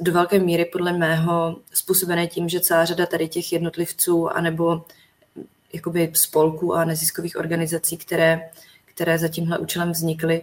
do 0.00 0.12
velké 0.12 0.38
míry 0.38 0.64
podle 0.64 0.92
mého 0.92 1.56
způsobené 1.72 2.26
tím, 2.26 2.48
že 2.48 2.60
celá 2.60 2.84
řada 2.84 3.06
tady 3.06 3.28
těch 3.28 3.52
jednotlivců 3.52 4.28
anebo 4.28 4.84
jakoby 5.72 6.10
spolků 6.14 6.74
a 6.74 6.84
neziskových 6.84 7.36
organizací, 7.36 7.96
které, 7.96 8.50
které 8.84 9.18
za 9.18 9.28
tímhle 9.28 9.58
účelem 9.58 9.92
vznikly, 9.92 10.42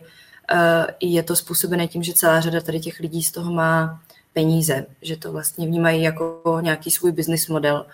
je 1.00 1.24
to 1.24 1.36
způsobené 1.36 1.88
tím, 1.88 2.04
že 2.04 2.14
celá 2.14 2.42
řada 2.42 2.62
tady 2.62 2.80
těch 2.80 3.00
lidí 3.00 3.24
z 3.24 3.32
toho 3.32 3.52
má 3.52 4.02
peníze, 4.34 4.86
že 5.02 5.18
to 5.18 5.32
vlastně 5.32 5.68
vnímají 5.68 6.04
jako 6.04 6.60
nějaký 6.62 6.92
svůj 6.92 7.12
business 7.12 7.48
model. 7.48 7.86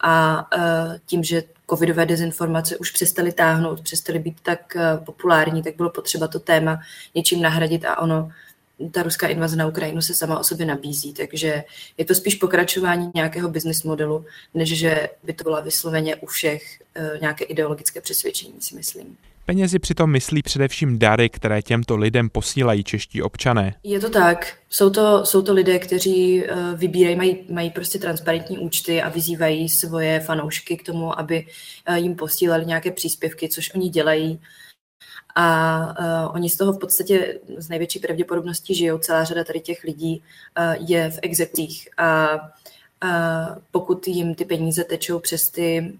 A 0.00 0.46
uh, 0.56 0.94
tím, 1.06 1.24
že 1.24 1.42
covidové 1.70 2.06
dezinformace 2.06 2.76
už 2.76 2.90
přestaly 2.90 3.32
táhnout, 3.32 3.80
přestaly 3.80 4.18
být 4.18 4.36
tak 4.42 4.76
uh, 4.76 5.04
populární, 5.04 5.62
tak 5.62 5.76
bylo 5.76 5.90
potřeba 5.90 6.28
to 6.28 6.40
téma 6.40 6.80
něčím 7.14 7.42
nahradit 7.42 7.84
a 7.84 7.98
ono, 7.98 8.30
ta 8.90 9.02
ruská 9.02 9.26
invaze 9.26 9.56
na 9.56 9.66
Ukrajinu 9.66 10.02
se 10.02 10.14
sama 10.14 10.38
o 10.38 10.44
sobě 10.44 10.66
nabízí, 10.66 11.14
takže 11.14 11.64
je 11.98 12.04
to 12.04 12.14
spíš 12.14 12.34
pokračování 12.34 13.10
nějakého 13.14 13.48
business 13.48 13.82
modelu, 13.82 14.24
než 14.54 14.78
že 14.78 15.08
by 15.22 15.32
to 15.32 15.44
byla 15.44 15.60
vysloveně 15.60 16.16
u 16.16 16.26
všech 16.26 16.62
uh, 16.98 17.20
nějaké 17.20 17.44
ideologické 17.44 18.00
přesvědčení, 18.00 18.54
si 18.60 18.74
myslím. 18.74 19.16
Penězi 19.50 19.78
přitom 19.78 20.10
myslí 20.10 20.42
především 20.42 20.98
dary, 20.98 21.28
které 21.28 21.62
těmto 21.62 21.96
lidem 21.96 22.30
posílají 22.30 22.84
čeští 22.84 23.22
občané. 23.22 23.74
Je 23.82 24.00
to 24.00 24.10
tak. 24.10 24.56
Jsou 24.68 24.90
to, 24.90 25.26
jsou 25.26 25.42
to 25.42 25.52
lidé, 25.52 25.78
kteří 25.78 26.44
eh, 26.44 26.54
vybírají, 26.74 27.16
mají, 27.16 27.38
mají 27.52 27.70
prostě 27.70 27.98
transparentní 27.98 28.58
účty 28.58 29.02
a 29.02 29.08
vyzývají 29.08 29.68
svoje 29.68 30.20
fanoušky 30.20 30.76
k 30.76 30.86
tomu, 30.86 31.18
aby 31.18 31.46
eh, 31.86 31.98
jim 31.98 32.14
posílali 32.14 32.66
nějaké 32.66 32.90
příspěvky, 32.90 33.48
což 33.48 33.74
oni 33.74 33.88
dělají. 33.88 34.40
A 35.36 35.78
uh, 36.26 36.34
oni 36.34 36.50
z 36.50 36.56
toho 36.56 36.72
v 36.72 36.78
podstatě 36.78 37.38
z 37.56 37.68
největší 37.68 37.98
pravděpodobností 37.98 38.74
žijou. 38.74 38.98
Celá 38.98 39.24
řada 39.24 39.44
tady 39.44 39.60
těch 39.60 39.84
lidí 39.84 40.22
uh, 40.58 40.88
je 40.88 41.10
v 41.10 41.18
exekucích. 41.22 41.88
A 41.96 42.38
pokud 43.70 44.08
jim 44.08 44.34
ty 44.34 44.44
peníze 44.44 44.84
tečou 44.84 45.18
přes 45.18 45.50
ty 45.50 45.92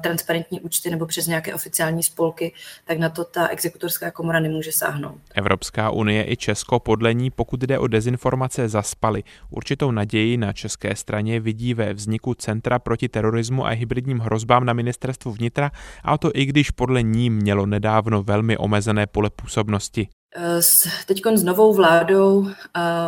transparentní 0.00 0.60
účty 0.60 0.90
nebo 0.90 1.06
přes 1.06 1.26
nějaké 1.26 1.54
oficiální 1.54 2.02
spolky, 2.02 2.52
tak 2.84 2.98
na 2.98 3.08
to 3.08 3.24
ta 3.24 3.48
exekutorská 3.48 4.10
komora 4.10 4.40
nemůže 4.40 4.72
sáhnout. 4.72 5.18
Evropská 5.34 5.90
unie 5.90 6.32
i 6.32 6.36
Česko 6.36 6.80
podle 6.80 7.14
ní, 7.14 7.30
pokud 7.30 7.60
jde 7.60 7.78
o 7.78 7.86
dezinformace, 7.86 8.68
zaspali. 8.68 9.22
Určitou 9.50 9.90
naději 9.90 10.36
na 10.36 10.52
české 10.52 10.96
straně 10.96 11.40
vidí 11.40 11.74
ve 11.74 11.94
vzniku 11.94 12.34
Centra 12.34 12.78
proti 12.78 13.08
terorismu 13.08 13.66
a 13.66 13.70
hybridním 13.70 14.18
hrozbám 14.18 14.64
na 14.64 14.72
ministerstvu 14.72 15.32
vnitra, 15.32 15.70
a 16.04 16.18
to 16.18 16.30
i 16.34 16.44
když 16.44 16.70
podle 16.70 17.02
ní 17.02 17.30
mělo 17.30 17.66
nedávno 17.66 18.22
velmi 18.22 18.56
omezené 18.56 19.06
pole 19.06 19.30
působnosti. 19.30 20.08
S, 20.36 20.88
teď 21.06 21.22
s 21.34 21.44
novou 21.44 21.74
vládou 21.74 22.46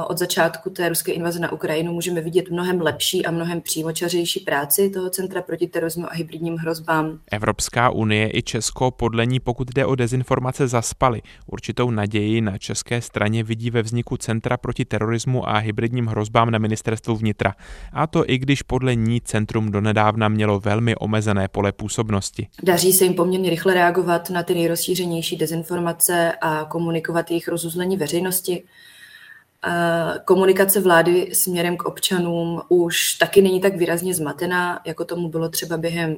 od 0.07 0.19
začátku 0.19 0.71
té 0.71 0.89
ruské 0.89 1.13
invaze 1.13 1.41
na 1.41 1.53
Ukrajinu 1.53 1.93
můžeme 1.93 2.21
vidět 2.21 2.51
mnohem 2.51 2.81
lepší 2.81 3.27
a 3.27 3.31
mnohem 3.31 3.61
přímočařejší 3.61 4.41
práci 4.41 4.91
toho 4.91 5.11
Centra 5.11 5.43
proti 5.43 5.67
terorismu 5.67 6.07
a 6.07 6.15
hybridním 6.15 6.57
hrozbám. 6.57 7.19
Evropská 7.31 7.91
unie 7.91 8.31
i 8.37 8.43
Česko 8.43 8.91
podle 8.91 9.27
ní, 9.27 9.41
pokud 9.41 9.71
jde 9.71 9.87
o 9.87 9.95
dezinformace, 9.95 10.69
zaspali. 10.69 11.23
Určitou 11.47 11.91
naději 11.91 12.41
na 12.41 12.59
české 12.59 13.01
straně 13.01 13.45
vidí 13.45 13.71
ve 13.71 13.83
vzniku 13.83 14.17
Centra 14.17 14.57
proti 14.57 14.85
terorismu 14.85 15.49
a 15.49 15.59
hybridním 15.59 16.07
hrozbám 16.07 16.51
na 16.51 16.59
ministerstvu 16.59 17.17
vnitra. 17.17 17.55
A 17.93 18.07
to 18.07 18.31
i 18.31 18.39
když 18.39 18.63
podle 18.63 18.95
ní 18.95 19.21
centrum 19.21 19.71
donedávna 19.71 20.29
mělo 20.29 20.61
velmi 20.61 20.97
omezené 20.97 21.49
pole 21.49 21.73
působnosti. 21.73 22.49
Daří 22.63 22.93
se 22.93 23.05
jim 23.05 23.15
poměrně 23.15 23.51
rychle 23.51 23.75
reagovat 23.75 24.31
na 24.31 24.43
ty 24.43 24.55
nejrozšířenější 24.55 25.37
dezinformace 25.37 26.33
a 26.41 26.65
komunikovat 26.65 27.12
komunikovat 27.13 27.31
jejich 27.31 27.49
rozuzlení 27.49 27.97
veřejnosti. 27.97 28.65
Komunikace 30.25 30.81
vlády 30.81 31.35
směrem 31.35 31.77
k 31.77 31.85
občanům 31.85 32.63
už 32.69 33.15
taky 33.15 33.43
není 33.43 33.61
tak 33.61 33.77
výrazně 33.77 34.15
zmatená, 34.15 34.81
jako 34.85 35.05
tomu 35.05 35.29
bylo 35.29 35.49
třeba 35.49 35.77
během 35.77 36.17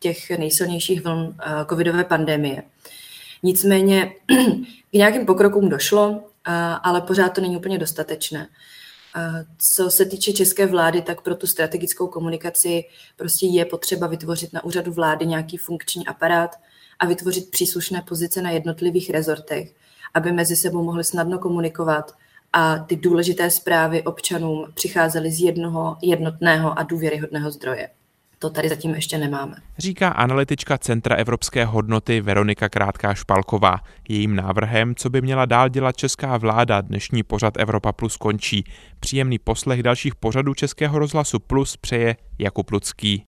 těch 0.00 0.30
nejsilnějších 0.30 1.04
vln 1.04 1.36
covidové 1.68 2.04
pandemie. 2.04 2.62
Nicméně 3.42 4.12
k 4.90 4.92
nějakým 4.92 5.26
pokrokům 5.26 5.68
došlo, 5.68 6.22
ale 6.82 7.00
pořád 7.00 7.28
to 7.28 7.40
není 7.40 7.56
úplně 7.56 7.78
dostatečné. 7.78 8.48
Co 9.58 9.90
se 9.90 10.04
týče 10.04 10.32
české 10.32 10.66
vlády, 10.66 11.02
tak 11.02 11.20
pro 11.20 11.34
tu 11.34 11.46
strategickou 11.46 12.06
komunikaci 12.08 12.84
prostě 13.16 13.46
je 13.46 13.64
potřeba 13.64 14.06
vytvořit 14.06 14.52
na 14.52 14.64
úřadu 14.64 14.92
vlády 14.92 15.26
nějaký 15.26 15.56
funkční 15.56 16.06
aparát, 16.06 16.56
a 16.98 17.06
vytvořit 17.06 17.50
příslušné 17.50 18.02
pozice 18.02 18.42
na 18.42 18.50
jednotlivých 18.50 19.10
rezortech, 19.10 19.74
aby 20.14 20.32
mezi 20.32 20.56
sebou 20.56 20.84
mohli 20.84 21.04
snadno 21.04 21.38
komunikovat 21.38 22.14
a 22.52 22.78
ty 22.78 22.96
důležité 22.96 23.50
zprávy 23.50 24.02
občanům 24.02 24.66
přicházely 24.74 25.30
z 25.32 25.40
jednoho 25.40 25.96
jednotného 26.02 26.78
a 26.78 26.82
důvěryhodného 26.82 27.50
zdroje. 27.50 27.88
To 28.40 28.50
tady 28.50 28.68
zatím 28.68 28.94
ještě 28.94 29.18
nemáme. 29.18 29.56
Říká 29.78 30.08
analytička 30.08 30.78
Centra 30.78 31.16
evropské 31.16 31.64
hodnoty 31.64 32.20
Veronika 32.20 32.68
Krátká 32.68 33.14
Špalková. 33.14 33.80
Jejím 34.08 34.36
návrhem, 34.36 34.94
co 34.94 35.10
by 35.10 35.22
měla 35.22 35.44
dál 35.44 35.68
dělat 35.68 35.96
česká 35.96 36.36
vláda, 36.36 36.80
dnešní 36.80 37.22
pořad 37.22 37.54
Evropa 37.56 37.92
Plus 37.92 38.16
končí. 38.16 38.64
Příjemný 39.00 39.38
poslech 39.38 39.82
dalších 39.82 40.14
pořadů 40.14 40.54
Českého 40.54 40.98
rozhlasu 40.98 41.38
Plus 41.38 41.76
přeje 41.76 42.16
Jakub 42.38 42.70
Lucký. 42.70 43.24